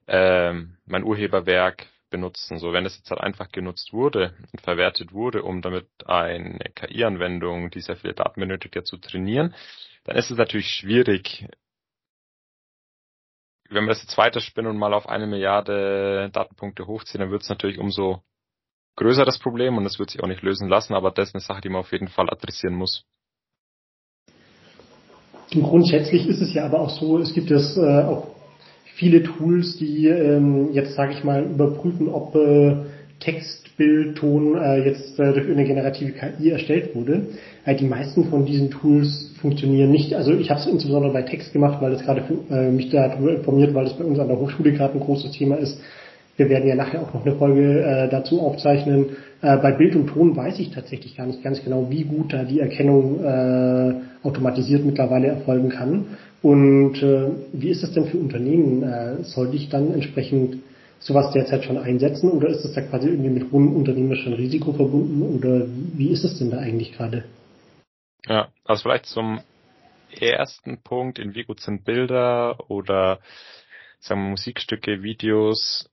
ähm, 0.08 0.78
mein 0.86 1.04
Urheberwerk 1.04 1.88
benutzen. 2.10 2.60
So, 2.60 2.74
wenn 2.74 2.86
es 2.86 2.98
jetzt 2.98 3.10
halt 3.10 3.22
einfach 3.22 3.50
genutzt 3.52 3.94
wurde 3.94 4.34
und 4.54 4.62
verwertet 4.62 5.14
wurde, 5.14 5.44
um 5.44 5.62
damit 5.62 5.88
eine 6.06 6.60
KI-Anwendung, 6.76 7.72
die 7.72 7.82
sehr 7.82 7.98
viele 7.98 8.14
Daten 8.14 8.40
benötigt, 8.40 8.76
ja 8.76 8.84
zu 8.84 8.98
trainieren, 8.98 9.54
dann 10.06 10.16
ist 10.16 10.32
es 10.32 10.38
natürlich 10.38 10.68
schwierig. 10.68 11.48
Wenn 13.70 13.86
wir 13.86 13.90
das 13.90 14.04
jetzt 14.04 14.18
weiterspinnen 14.18 14.70
und 14.72 14.78
mal 14.78 14.94
auf 14.94 15.10
eine 15.10 15.28
Milliarde 15.28 16.30
Datenpunkte 16.32 16.86
hochziehen, 16.88 17.22
dann 17.22 17.32
wird 17.32 17.42
es 17.42 17.50
natürlich 17.50 17.80
umso 17.80 18.24
größer 18.96 19.26
das 19.26 19.40
Problem 19.40 19.78
und 19.78 19.86
es 19.86 20.00
wird 20.00 20.12
sich 20.12 20.24
auch 20.24 20.28
nicht 20.28 20.44
lösen 20.44 20.70
lassen, 20.70 20.94
aber 20.94 21.12
das 21.12 21.30
ist 21.30 21.36
eine 21.36 21.42
Sache, 21.42 21.62
die 21.62 21.70
man 21.70 21.82
auf 21.82 21.92
jeden 21.92 22.08
Fall 22.08 22.30
adressieren 22.30 22.76
muss. 22.76 23.06
Grundsätzlich 25.52 26.28
ist 26.28 26.42
es 26.42 26.54
ja 26.54 26.66
aber 26.66 26.82
auch 26.82 26.90
so, 26.90 27.20
es 27.20 27.34
gibt 27.34 27.52
es 27.52 27.78
äh, 27.78 27.82
auch 27.82 28.28
viele 28.96 29.24
Tools, 29.24 29.78
die 29.78 30.08
ähm, 30.08 30.70
jetzt, 30.74 30.96
sage 30.96 31.14
ich 31.14 31.24
mal, 31.24 31.44
überprüfen, 31.44 32.10
ob 32.10 32.36
äh, 32.36 32.76
Text, 33.20 33.66
Bild, 33.78 34.18
Ton 34.18 34.56
äh, 34.56 34.86
jetzt 34.86 35.20
äh, 35.20 35.34
durch 35.34 35.50
eine 35.50 35.66
generative 35.66 36.14
KI 36.14 36.50
erstellt 36.50 36.96
wurde. 36.96 37.28
Äh, 37.66 37.76
die 37.76 37.86
meisten 37.86 38.26
von 38.26 38.46
diesen 38.46 38.72
Tools 38.72 39.34
funktionieren 39.42 39.92
nicht. 39.92 40.14
Also 40.14 40.34
ich 40.34 40.50
habe 40.50 40.62
es 40.62 40.68
insbesondere 40.68 41.12
bei 41.12 41.24
Text 41.24 41.52
gemacht, 41.52 41.82
weil 41.82 41.94
es 41.94 42.04
gerade 42.04 42.24
äh, 42.50 42.72
mich 42.72 42.90
darüber 42.90 43.36
informiert, 43.36 43.74
weil 43.74 43.86
es 43.86 43.94
bei 43.94 44.06
uns 44.06 44.18
an 44.18 44.30
der 44.30 44.40
Hochschule 44.40 44.72
gerade 44.72 44.94
ein 44.94 45.02
großes 45.02 45.32
Thema 45.32 45.56
ist. 45.56 45.78
Wir 46.38 46.50
werden 46.50 46.68
ja 46.68 46.76
nachher 46.76 47.02
auch 47.02 47.14
noch 47.14 47.26
eine 47.26 47.36
Folge 47.36 47.82
äh, 47.82 48.10
dazu 48.10 48.42
aufzeichnen. 48.42 49.08
Äh, 49.42 49.58
bei 49.58 49.72
Bild 49.74 49.96
und 49.96 50.08
Ton 50.08 50.36
weiß 50.36 50.60
ich 50.60 50.72
tatsächlich 50.72 51.16
gar 51.18 51.28
nicht 51.28 51.44
ganz 51.44 51.64
genau, 51.64 51.88
wie 51.90 52.04
gut 52.04 52.34
da 52.34 52.44
die 52.44 52.60
Erkennung 52.60 53.24
äh, 53.24 53.94
automatisiert 54.26 54.84
mittlerweile 54.84 55.28
erfolgen 55.28 55.70
kann. 55.70 56.18
Und 56.42 57.02
äh, 57.02 57.30
wie 57.54 57.70
ist 57.70 57.84
es 57.84 57.94
denn 57.94 58.08
für 58.08 58.18
Unternehmen? 58.18 58.84
Äh, 58.84 59.24
sollte 59.24 59.56
ich 59.56 59.70
dann 59.70 59.94
entsprechend 59.94 60.58
sowas 61.00 61.32
derzeit 61.32 61.64
schon 61.64 61.78
einsetzen 61.78 62.32
oder 62.32 62.50
ist 62.50 62.66
es 62.66 62.74
da 62.74 62.82
quasi 62.82 63.10
irgendwie 63.10 63.30
mit 63.30 63.52
hohem 63.52 63.76
unternehmerischen 63.76 64.34
Risiko 64.34 64.74
verbunden 64.74 65.22
oder 65.22 65.66
wie 65.68 66.10
ist 66.10 66.24
es 66.24 66.40
denn 66.40 66.50
da 66.50 66.58
eigentlich 66.58 66.94
gerade? 66.94 67.26
Ja, 68.28 68.50
also 68.64 68.84
vielleicht 68.84 69.06
zum 69.06 69.40
ersten 70.20 70.82
Punkt, 70.82 71.20
in 71.20 71.36
wie 71.36 71.44
gut 71.44 71.60
sind 71.60 71.84
Bilder 71.84 72.70
oder 72.70 73.20
sagen 74.00 74.24
wir 74.24 74.30
Musikstücke, 74.32 75.04
Videos 75.04 75.90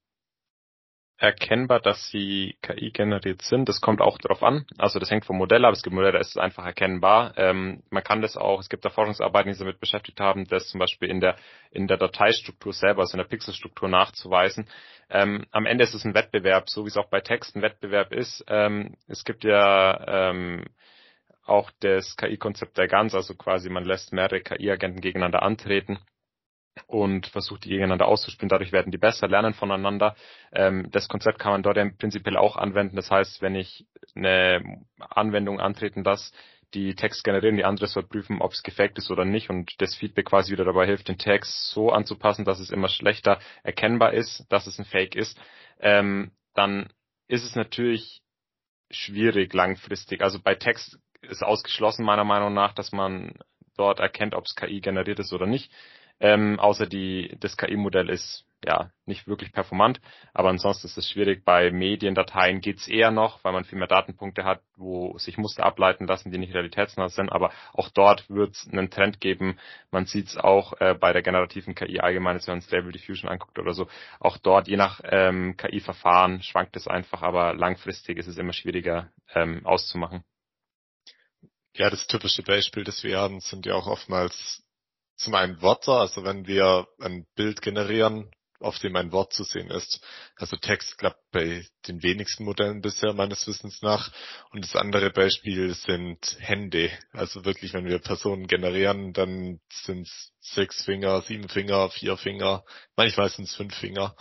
erkennbar, 1.23 1.79
dass 1.79 2.11
sie 2.11 2.57
KI 2.63 2.91
generiert 2.91 3.43
sind. 3.43 3.69
Das 3.69 3.81
kommt 3.81 4.01
auch 4.01 4.19
darauf 4.19 4.43
an. 4.43 4.67
Also 4.77 4.99
das 4.99 5.09
hängt 5.09 5.25
vom 5.25 5.39
Modell 5.39 5.65
ab. 5.65 5.73
Es 5.73 5.85
gibt 5.85 5.95
Modelle, 5.95 6.15
da 6.15 6.19
ist 6.19 6.31
es 6.31 6.37
einfach 6.37 6.67
erkennbar. 6.67 7.33
Ähm, 7.37 7.85
man 7.91 8.03
kann 8.03 8.23
das 8.23 8.37
auch, 8.37 8.59
es 8.59 8.69
gibt 8.69 8.85
da 8.85 8.91
Forschungsarbeiten, 8.91 9.49
die 9.49 9.55
sich 9.55 9.65
damit 9.65 9.79
beschäftigt 9.79 10.19
haben, 10.19 10.47
das 10.49 10.69
zum 10.69 10.81
Beispiel 10.81 11.09
in 11.09 11.21
der, 11.21 11.37
in 11.71 11.87
der 11.87 11.97
Dateistruktur 11.97 12.73
selber, 12.73 13.03
also 13.03 13.15
in 13.15 13.19
der 13.19 13.29
Pixelstruktur 13.29 13.89
nachzuweisen. 13.89 14.67
Ähm, 15.11 15.47
am 15.53 15.67
Ende 15.67 15.85
ist 15.85 15.95
es 15.95 16.05
ein 16.05 16.15
Wettbewerb, 16.15 16.69
so 16.69 16.85
wie 16.85 16.89
es 16.89 16.97
auch 16.97 17.09
bei 17.09 17.21
Text 17.21 17.55
ein 17.55 17.63
Wettbewerb 17.63 18.13
ist. 18.13 18.45
Ähm, 18.49 18.97
es 19.07 19.25
gibt 19.25 19.45
ja 19.45 20.31
ähm, 20.31 20.65
auch 21.45 21.71
das 21.81 22.17
KI-Konzept 22.17 22.77
der 22.79 22.89
GANS, 22.89 23.15
also 23.15 23.37
quasi 23.37 23.71
man 23.71 23.85
lässt 23.85 24.13
mehrere 24.13 24.41
KI-Agenten 24.41 25.01
gegeneinander 25.01 25.43
antreten 25.43 26.01
und 26.87 27.27
versucht 27.27 27.65
die 27.65 27.71
gegeneinander 27.71 28.07
auszuspielen. 28.07 28.49
Dadurch 28.49 28.73
werden 28.73 28.93
die 28.93 28.99
besser, 28.99 29.29
lernen 29.29 29.55
voneinander. 29.55 30.17
Ähm, 30.53 30.89
das 30.91 31.09
Konzept 31.09 31.39
kann 31.39 31.53
man 31.53 31.63
dort 31.63 31.77
ja 31.77 31.89
prinzipiell 31.99 32.37
auch 32.37 32.57
anwenden. 32.57 32.97
Das 32.97 33.11
heißt, 33.11 33.43
wenn 33.43 33.55
ich 33.55 33.87
eine 34.15 34.83
Anwendung 34.99 35.61
antreten 35.61 36.05
lasse, 36.05 36.33
die 36.75 36.95
Text 36.95 37.25
generieren, 37.25 37.57
die 37.57 37.65
andere 37.65 37.87
soll 37.87 38.05
prüfen, 38.05 38.41
ob 38.41 38.53
es 38.53 38.63
gefaked 38.63 38.97
ist 38.97 39.11
oder 39.11 39.25
nicht 39.25 39.51
und 39.51 39.75
das 39.79 39.95
Feedback 39.95 40.27
quasi 40.27 40.53
wieder 40.53 40.65
dabei 40.65 40.87
hilft, 40.87 41.09
den 41.09 41.19
Text 41.19 41.71
so 41.71 41.91
anzupassen, 41.91 42.45
dass 42.45 42.61
es 42.61 42.71
immer 42.71 42.89
schlechter 42.89 43.39
erkennbar 43.63 44.15
ist, 44.15 44.47
dass 44.49 44.67
es 44.67 44.79
ein 44.79 44.87
Fake 44.87 45.15
ist, 45.15 45.39
ähm, 45.81 46.33
dann 46.55 46.91
ist 47.29 47.45
es 47.45 47.57
natürlich 47.57 48.23
schwierig 48.91 49.53
langfristig. 49.53 50.23
Also 50.23 50.41
bei 50.41 50.55
Text 50.55 50.99
ist 51.21 51.43
ausgeschlossen 51.43 52.05
meiner 52.05 52.25
Meinung 52.25 52.55
nach, 52.55 52.73
dass 52.73 52.93
man 52.93 53.35
dort 53.77 54.01
erkennt, 54.01 54.35
ob 54.35 54.45
es 54.45 54.55
KI 54.55 54.81
generiert 54.81 55.19
ist 55.19 55.33
oder 55.33 55.47
nicht. 55.47 55.71
Ähm, 56.21 56.61
außer 56.61 56.87
die, 56.87 57.37
das 57.41 57.57
KI-Modell 57.57 58.09
ist 58.09 58.47
ja 58.65 58.91
nicht 59.07 59.27
wirklich 59.27 59.53
performant, 59.53 60.01
aber 60.33 60.51
ansonsten 60.51 60.87
ist 60.87 60.97
es 60.97 61.11
schwierig. 61.11 61.45
Bei 61.45 61.71
Mediendateien 61.71 62.61
geht's 62.61 62.87
eher 62.87 63.11
noch, 63.11 63.43
weil 63.43 63.53
man 63.53 63.65
viel 63.65 63.79
mehr 63.79 63.89
Datenpunkte 63.89 64.45
hat, 64.45 64.63
wo 64.77 65.19
sich 65.19 65.37
Muster 65.37 65.65
ableiten 65.65 66.07
lassen, 66.07 66.31
die 66.31 66.39
nicht 66.39 66.55
realitätsnah 66.55 67.09
sind. 67.09 67.31
Aber 67.31 67.51
auch 67.73 67.89
dort 67.91 68.29
wird 68.31 68.55
es 68.55 68.69
einen 68.71 68.91
Trend 68.91 69.21
geben. 69.21 69.59
Man 69.91 70.07
sieht 70.07 70.29
es 70.29 70.37
auch 70.37 70.75
äh, 70.81 70.95
bei 70.95 71.13
der 71.13 71.23
generativen 71.23 71.75
KI 71.75 72.01
allgemein, 72.01 72.39
wenn 72.39 72.55
man 72.55 72.63
Stable 72.63 72.93
Diffusion 72.93 73.31
anguckt 73.31 73.59
oder 73.59 73.73
so. 73.73 73.89
Auch 74.21 74.39
dort, 74.39 74.69
je 74.69 74.77
nach 74.77 75.01
ähm, 75.05 75.57
KI-Verfahren, 75.57 76.43
schwankt 76.43 76.77
es 76.77 76.87
einfach, 76.87 77.23
aber 77.23 77.55
langfristig 77.55 78.19
ist 78.19 78.29
es 78.29 78.39
immer 78.39 78.53
schwieriger 78.53 79.11
ähm, 79.35 79.67
auszumachen. 79.67 80.25
Ja, 81.75 81.89
das 81.89 82.07
typische 82.07 82.43
Beispiel, 82.43 82.85
das 82.85 83.03
wir 83.03 83.19
haben, 83.19 83.41
sind 83.41 83.65
ja 83.65 83.75
auch 83.75 83.87
oftmals 83.87 84.63
zum 85.23 85.35
einen 85.35 85.61
Wörter, 85.63 86.01
also 86.01 86.25
wenn 86.25 86.47
wir 86.47 86.87
ein 87.01 87.27
Bild 87.35 87.63
generieren, 87.63 88.31
auf 88.63 88.79
dem 88.79 88.97
ein 88.97 89.13
Wort 89.13 89.33
zu 89.33 89.45
sehen 89.45 89.71
ist. 89.71 90.01
Also 90.37 90.57
Text 90.57 90.99
klappt 90.99 91.31
bei 91.33 91.67
den 91.87 92.03
wenigsten 92.03 92.45
Modellen 92.45 92.81
bisher 92.81 93.13
meines 93.13 93.47
Wissens 93.47 93.83
nach. 93.83 94.11
Und 94.51 94.65
das 94.65 94.77
andere 94.77 95.11
Beispiel 95.11 95.75
sind 95.75 96.37
Hände. 96.39 96.91
Also 97.13 97.45
wirklich, 97.45 97.75
wenn 97.75 97.87
wir 97.87 97.99
Personen 97.99 98.47
generieren, 98.47 99.13
dann 99.13 99.61
sind 99.71 100.07
es 100.07 100.33
sechs 100.41 100.85
Finger, 100.85 101.23
sieben 101.23 101.49
Finger, 101.49 101.91
vier 101.91 102.17
Finger, 102.17 102.65
manchmal 102.97 103.29
sind 103.29 103.45
es 103.45 103.55
fünf 103.55 103.75
Finger. 103.75 104.17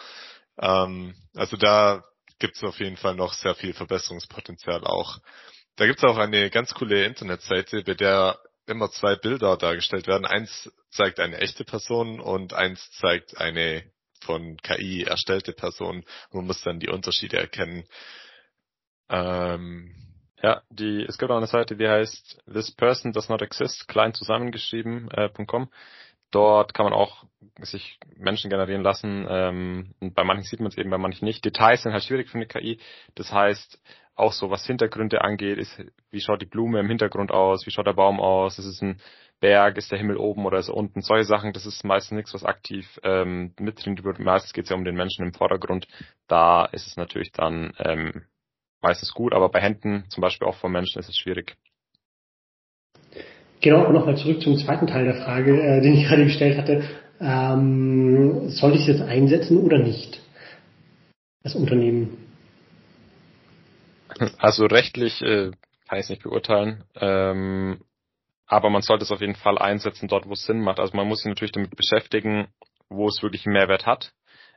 Ähm, 0.59 1.15
also 1.35 1.57
da 1.57 2.03
gibt 2.39 2.55
es 2.55 2.63
auf 2.63 2.79
jeden 2.79 2.97
Fall 2.97 3.15
noch 3.15 3.33
sehr 3.33 3.55
viel 3.55 3.73
Verbesserungspotenzial 3.73 4.83
auch. 4.83 5.19
Da 5.75 5.85
gibt 5.85 5.99
es 5.99 6.03
auch 6.03 6.17
eine 6.17 6.49
ganz 6.49 6.73
coole 6.73 7.05
Internetseite, 7.05 7.83
bei 7.83 7.93
der 7.93 8.39
immer 8.67 8.89
zwei 8.91 9.15
Bilder 9.15 9.57
dargestellt 9.57 10.07
werden. 10.07 10.25
Eins 10.25 10.71
zeigt 10.89 11.19
eine 11.19 11.37
echte 11.39 11.63
Person 11.63 12.19
und 12.19 12.53
eins 12.53 12.91
zeigt 12.91 13.37
eine 13.37 13.83
von 14.21 14.57
KI 14.57 15.03
erstellte 15.03 15.53
Person. 15.53 16.05
Man 16.31 16.45
muss 16.45 16.61
dann 16.61 16.79
die 16.79 16.89
Unterschiede 16.89 17.37
erkennen. 17.37 17.85
Ähm, 19.09 19.95
ja, 20.41 20.61
die, 20.69 21.05
es 21.07 21.17
gibt 21.17 21.31
auch 21.31 21.37
eine 21.37 21.47
Seite, 21.47 21.75
die 21.75 21.87
heißt 21.87 22.43
This 22.51 22.71
Person 22.71 23.13
Does 23.13 23.29
Not 23.29 23.41
Exist, 23.41 23.87
klein 23.87 24.13
zusammengeschrieben.com. 24.13 25.63
Äh, 25.63 25.67
Dort 26.31 26.73
kann 26.73 26.85
man 26.85 26.93
auch 26.93 27.25
sich 27.59 27.99
Menschen 28.15 28.49
generieren 28.49 28.83
lassen. 28.83 29.27
Ähm, 29.29 29.93
und 29.99 30.15
bei 30.15 30.23
manchen 30.23 30.45
sieht 30.45 30.61
man 30.61 30.69
es 30.69 30.77
eben, 30.77 30.89
bei 30.89 30.97
manchen 30.97 31.25
nicht. 31.25 31.43
Details 31.43 31.83
sind 31.83 31.91
halt 31.91 32.05
schwierig 32.05 32.29
für 32.29 32.37
eine 32.37 32.47
KI. 32.47 32.79
Das 33.15 33.33
heißt, 33.33 33.81
auch 34.21 34.33
so 34.33 34.49
was 34.49 34.65
Hintergründe 34.65 35.21
angeht, 35.21 35.57
ist, 35.57 35.83
wie 36.11 36.21
schaut 36.21 36.41
die 36.41 36.45
Blume 36.45 36.79
im 36.79 36.87
Hintergrund 36.87 37.31
aus, 37.31 37.65
wie 37.65 37.71
schaut 37.71 37.87
der 37.87 37.93
Baum 37.93 38.19
aus, 38.19 38.59
ist 38.59 38.65
es 38.65 38.81
ein 38.81 39.01
Berg, 39.39 39.77
ist 39.77 39.91
der 39.91 39.97
Himmel 39.97 40.17
oben 40.17 40.45
oder 40.45 40.59
ist 40.59 40.69
er 40.69 40.77
unten, 40.77 41.01
solche 41.01 41.25
Sachen, 41.25 41.51
das 41.51 41.65
ist 41.65 41.83
meistens 41.83 42.15
nichts, 42.15 42.33
was 42.33 42.45
aktiv 42.45 42.99
ähm, 43.03 43.53
mitdringt 43.59 44.03
wird. 44.03 44.19
Meistens 44.19 44.53
geht 44.53 44.65
es 44.65 44.69
ja 44.69 44.75
um 44.75 44.85
den 44.85 44.95
Menschen 44.95 45.25
im 45.25 45.33
Vordergrund. 45.33 45.87
Da 46.27 46.65
ist 46.65 46.85
es 46.87 46.95
natürlich 46.95 47.31
dann 47.31 47.73
ähm, 47.79 48.23
meistens 48.81 49.13
gut, 49.13 49.33
aber 49.33 49.49
bei 49.49 49.59
Händen, 49.59 50.05
zum 50.09 50.21
Beispiel 50.21 50.47
auch 50.47 50.55
von 50.55 50.71
Menschen, 50.71 50.99
ist 50.99 51.09
es 51.09 51.17
schwierig. 51.17 51.57
Genau, 53.61 53.85
und 53.87 53.93
nochmal 53.93 54.17
zurück 54.17 54.41
zum 54.41 54.57
zweiten 54.57 54.87
Teil 54.87 55.05
der 55.05 55.23
Frage, 55.23 55.59
äh, 55.59 55.81
den 55.81 55.93
ich 55.93 56.03
gerade 56.07 56.25
gestellt 56.25 56.57
hatte. 56.57 56.83
Ähm, 57.19 58.49
soll 58.49 58.73
ich 58.73 58.81
es 58.81 58.87
jetzt 58.87 59.01
einsetzen 59.01 59.57
oder 59.57 59.79
nicht? 59.79 60.21
Das 61.43 61.55
Unternehmen. 61.55 62.20
Also 64.37 64.65
rechtlich 64.65 65.21
äh, 65.21 65.51
kann 65.87 65.99
ich 65.99 66.05
es 66.05 66.09
nicht 66.09 66.23
beurteilen. 66.23 66.83
Ähm, 66.95 67.81
aber 68.45 68.69
man 68.69 68.81
sollte 68.81 69.03
es 69.03 69.11
auf 69.11 69.21
jeden 69.21 69.35
Fall 69.35 69.57
einsetzen 69.57 70.07
dort, 70.07 70.27
wo 70.27 70.33
es 70.33 70.45
Sinn 70.45 70.61
macht. 70.61 70.79
Also 70.79 70.95
man 70.95 71.07
muss 71.07 71.19
sich 71.19 71.29
natürlich 71.29 71.53
damit 71.53 71.75
beschäftigen, 71.75 72.47
wo 72.89 73.07
es 73.07 73.23
wirklich 73.23 73.45
einen 73.45 73.53
Mehrwert 73.53 73.85
hat. 73.85 74.13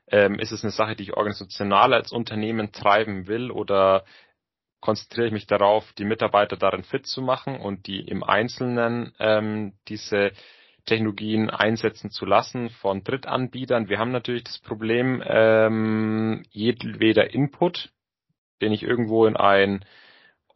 Ähm, 0.09 0.39
ist 0.39 0.53
es 0.53 0.65
eine 0.65 0.73
Sache, 0.73 0.97
die 0.97 1.05
ich 1.05 1.15
organisational 1.15 1.95
als 1.95 2.13
Unternehmen 2.13 2.73
treiben 2.73 3.27
will 3.27 3.51
oder 3.51 4.05
konzentriere 4.81 5.29
ich 5.29 5.33
mich 5.33 5.47
darauf, 5.47 5.91
die 5.95 6.05
Mitarbeiter 6.05 6.57
darin 6.57 6.83
fit 6.83 7.07
zu 7.07 7.23
machen 7.23 7.59
und 7.59 7.87
die 7.87 8.01
im 8.01 8.23
Einzelnen 8.23 9.15
ähm, 9.19 9.73
diese 9.89 10.33
Technologien 10.85 11.49
einsetzen 11.49 12.11
zu 12.11 12.27
lassen 12.27 12.69
von 12.69 13.03
Drittanbietern. 13.03 13.89
Wir 13.89 13.99
haben 13.99 14.13
natürlich 14.13 14.45
das 14.45 14.59
Problem, 14.59 15.23
ähm, 15.27 16.43
jedweder 16.51 17.33
Input, 17.33 17.95
den 18.61 18.73
ich 18.73 18.83
irgendwo 18.83 19.27
in 19.27 19.37
ein 19.37 19.85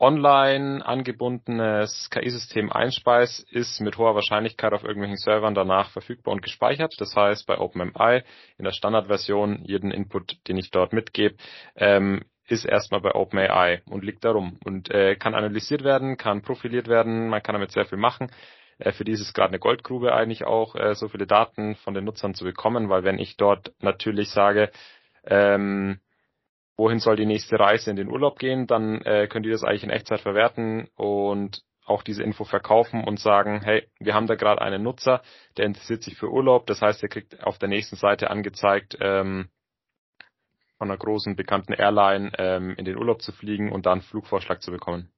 online 0.00 0.84
angebundenes 0.86 2.08
KI-System 2.10 2.70
einspeise, 2.70 3.44
ist 3.50 3.80
mit 3.80 3.98
hoher 3.98 4.14
Wahrscheinlichkeit 4.14 4.72
auf 4.72 4.84
irgendwelchen 4.84 5.16
Servern 5.16 5.54
danach 5.54 5.90
verfügbar 5.90 6.32
und 6.32 6.42
gespeichert. 6.42 6.94
Das 6.98 7.16
heißt, 7.16 7.46
bei 7.46 7.58
OpenMI 7.58 8.22
in 8.58 8.64
der 8.64 8.72
Standardversion 8.72 9.64
jeden 9.64 9.90
Input, 9.90 10.36
den 10.46 10.56
ich 10.56 10.70
dort 10.70 10.92
mitgebe, 10.92 11.36
ähm, 11.74 12.22
ist 12.46 12.64
erstmal 12.64 13.00
bei 13.00 13.14
OpenAI 13.14 13.82
und 13.90 14.04
liegt 14.04 14.24
darum 14.24 14.58
und 14.64 14.90
äh, 14.90 15.16
kann 15.16 15.34
analysiert 15.34 15.84
werden, 15.84 16.16
kann 16.16 16.42
profiliert 16.42 16.88
werden, 16.88 17.28
man 17.28 17.42
kann 17.42 17.54
damit 17.54 17.72
sehr 17.72 17.84
viel 17.84 17.98
machen. 17.98 18.30
Äh, 18.78 18.92
für 18.92 19.04
die 19.04 19.12
ist 19.12 19.20
es 19.20 19.34
gerade 19.34 19.48
eine 19.48 19.58
Goldgrube 19.58 20.14
eigentlich 20.14 20.44
auch, 20.44 20.74
äh, 20.74 20.94
so 20.94 21.08
viele 21.08 21.26
Daten 21.26 21.74
von 21.76 21.94
den 21.94 22.04
Nutzern 22.04 22.34
zu 22.34 22.44
bekommen, 22.44 22.88
weil 22.88 23.04
wenn 23.04 23.18
ich 23.18 23.36
dort 23.36 23.72
natürlich 23.80 24.30
sage, 24.30 24.70
ähm, 25.24 26.00
wohin 26.78 27.00
soll 27.00 27.16
die 27.16 27.26
nächste 27.26 27.58
Reise 27.58 27.90
in 27.90 27.96
den 27.96 28.08
Urlaub 28.08 28.38
gehen, 28.38 28.66
dann 28.66 29.02
äh, 29.02 29.26
können 29.26 29.42
die 29.42 29.50
das 29.50 29.64
eigentlich 29.64 29.82
in 29.82 29.90
Echtzeit 29.90 30.20
verwerten 30.20 30.88
und 30.94 31.60
auch 31.84 32.02
diese 32.02 32.22
Info 32.22 32.44
verkaufen 32.44 33.02
und 33.02 33.18
sagen, 33.18 33.62
hey, 33.62 33.88
wir 33.98 34.14
haben 34.14 34.26
da 34.26 34.36
gerade 34.36 34.62
einen 34.62 34.82
Nutzer, 34.82 35.22
der 35.56 35.66
interessiert 35.66 36.02
sich 36.02 36.16
für 36.16 36.30
Urlaub, 36.30 36.66
das 36.66 36.80
heißt, 36.80 37.02
er 37.02 37.08
kriegt 37.08 37.42
auf 37.42 37.58
der 37.58 37.68
nächsten 37.68 37.96
Seite 37.96 38.30
angezeigt, 38.30 38.96
ähm, 39.00 39.48
von 40.76 40.88
einer 40.88 40.98
großen 40.98 41.34
bekannten 41.34 41.72
Airline 41.72 42.30
ähm, 42.38 42.74
in 42.76 42.84
den 42.84 42.96
Urlaub 42.96 43.22
zu 43.22 43.32
fliegen 43.32 43.72
und 43.72 43.86
dann 43.86 44.00
Flugvorschlag 44.00 44.62
zu 44.62 44.70
bekommen. 44.70 45.10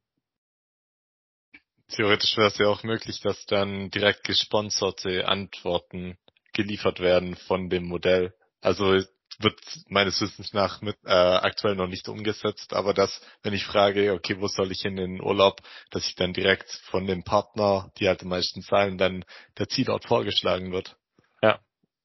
Theoretisch 1.89 2.37
wäre 2.39 2.49
es 2.49 2.57
ja 2.57 2.69
auch 2.69 2.85
möglich, 2.85 3.21
dass 3.21 3.45
dann 3.47 3.91
direkt 3.91 4.25
gesponserte 4.25 5.29
Antworten 5.29 6.17
geliefert 6.55 7.01
werden 7.01 7.35
von 7.35 7.69
dem 7.69 7.85
Modell. 7.85 8.33
Also 8.63 9.01
wird 9.43 9.59
meines 9.89 10.21
Wissens 10.21 10.53
nach 10.53 10.83
mit, 10.83 10.97
äh, 11.05 11.11
aktuell 11.11 11.75
noch 11.75 11.89
nicht 11.89 12.09
umgesetzt, 12.09 12.73
aber 12.73 12.95
dass, 12.95 13.21
wenn 13.43 13.55
ich 13.55 13.65
frage, 13.65 14.13
okay, 14.13 14.37
wo 14.39 14.47
soll 14.47 14.71
ich 14.71 14.83
hin 14.83 14.99
in 14.99 15.17
den 15.17 15.23
Urlaub, 15.23 15.61
dass 15.91 16.07
ich 16.07 16.15
dann 16.15 16.33
direkt 16.33 16.71
von 16.91 17.07
dem 17.07 17.23
Partner, 17.23 17.91
die 17.99 18.09
halt 18.09 18.23
am 18.23 18.29
meisten 18.29 18.63
zahlen, 18.63 18.99
dann 18.99 19.25
der 19.59 19.69
Zielort 19.69 20.05
vorgeschlagen 20.05 20.73
wird. 20.73 20.97
Ja, 21.43 21.59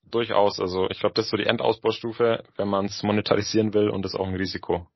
durchaus. 0.10 0.60
Also 0.60 0.90
ich 0.90 1.00
glaube, 1.00 1.16
das 1.16 1.26
ist 1.26 1.32
so 1.32 1.38
die 1.38 1.46
Endausbaustufe, 1.46 2.44
wenn 2.58 2.68
man 2.68 2.86
es 2.86 3.04
monetarisieren 3.04 3.74
will 3.74 3.90
und 3.90 4.04
das 4.04 4.14
ist 4.14 4.20
auch 4.20 4.28
ein 4.28 4.36
Risiko. 4.36 4.88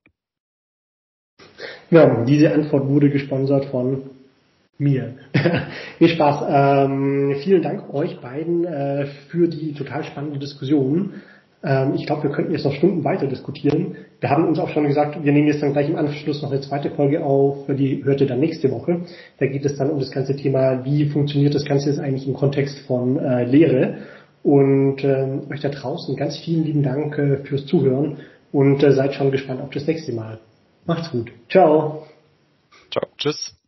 Ja, 1.89 2.23
diese 2.23 2.53
Antwort 2.53 2.87
wurde 2.87 3.09
gesponsert 3.09 3.65
von 3.65 4.11
mir. 4.77 5.17
Viel 5.97 6.09
Spaß. 6.09 6.45
Ähm, 6.47 7.35
vielen 7.43 7.61
Dank 7.61 7.93
euch 7.93 8.19
beiden 8.21 8.65
äh, 8.65 9.07
für 9.29 9.47
die 9.47 9.73
total 9.73 10.03
spannende 10.03 10.39
Diskussion. 10.39 11.21
Ähm, 11.63 11.93
ich 11.95 12.05
glaube, 12.05 12.23
wir 12.23 12.31
könnten 12.31 12.51
jetzt 12.51 12.65
noch 12.65 12.73
Stunden 12.73 13.03
weiter 13.03 13.27
diskutieren. 13.27 13.97
Wir 14.19 14.29
haben 14.29 14.47
uns 14.47 14.59
auch 14.59 14.69
schon 14.69 14.87
gesagt, 14.87 15.23
wir 15.23 15.31
nehmen 15.31 15.47
jetzt 15.47 15.61
dann 15.61 15.73
gleich 15.73 15.89
im 15.89 15.95
Anschluss 15.95 16.41
noch 16.41 16.51
eine 16.51 16.61
zweite 16.61 16.91
Folge 16.91 17.23
auf, 17.23 17.67
die 17.67 18.03
hört 18.03 18.21
ihr 18.21 18.27
dann 18.27 18.39
nächste 18.39 18.71
Woche. 18.71 19.01
Da 19.39 19.45
geht 19.45 19.65
es 19.65 19.77
dann 19.77 19.89
um 19.89 19.99
das 19.99 20.11
ganze 20.11 20.35
Thema, 20.35 20.85
wie 20.85 21.05
funktioniert 21.05 21.55
das 21.55 21.65
Ganze 21.65 21.89
jetzt 21.89 21.99
eigentlich 21.99 22.27
im 22.27 22.33
Kontext 22.33 22.79
von 22.87 23.17
äh, 23.17 23.43
Lehre. 23.43 23.97
Und 24.41 25.03
ähm, 25.03 25.41
euch 25.51 25.59
da 25.59 25.69
draußen 25.69 26.15
ganz 26.15 26.37
vielen 26.37 26.63
lieben 26.63 26.83
Dank 26.83 27.17
äh, 27.17 27.37
fürs 27.43 27.65
Zuhören 27.65 28.19
und 28.53 28.81
äh, 28.81 28.93
seid 28.93 29.13
schon 29.13 29.31
gespannt 29.31 29.61
auf 29.61 29.69
das 29.69 29.85
nächste 29.85 30.13
Mal. 30.13 30.39
Macht's 30.85 31.11
gut. 31.11 31.31
Ciao. 31.49 32.03
Ciao. 32.89 33.03
Tschüss. 33.17 33.58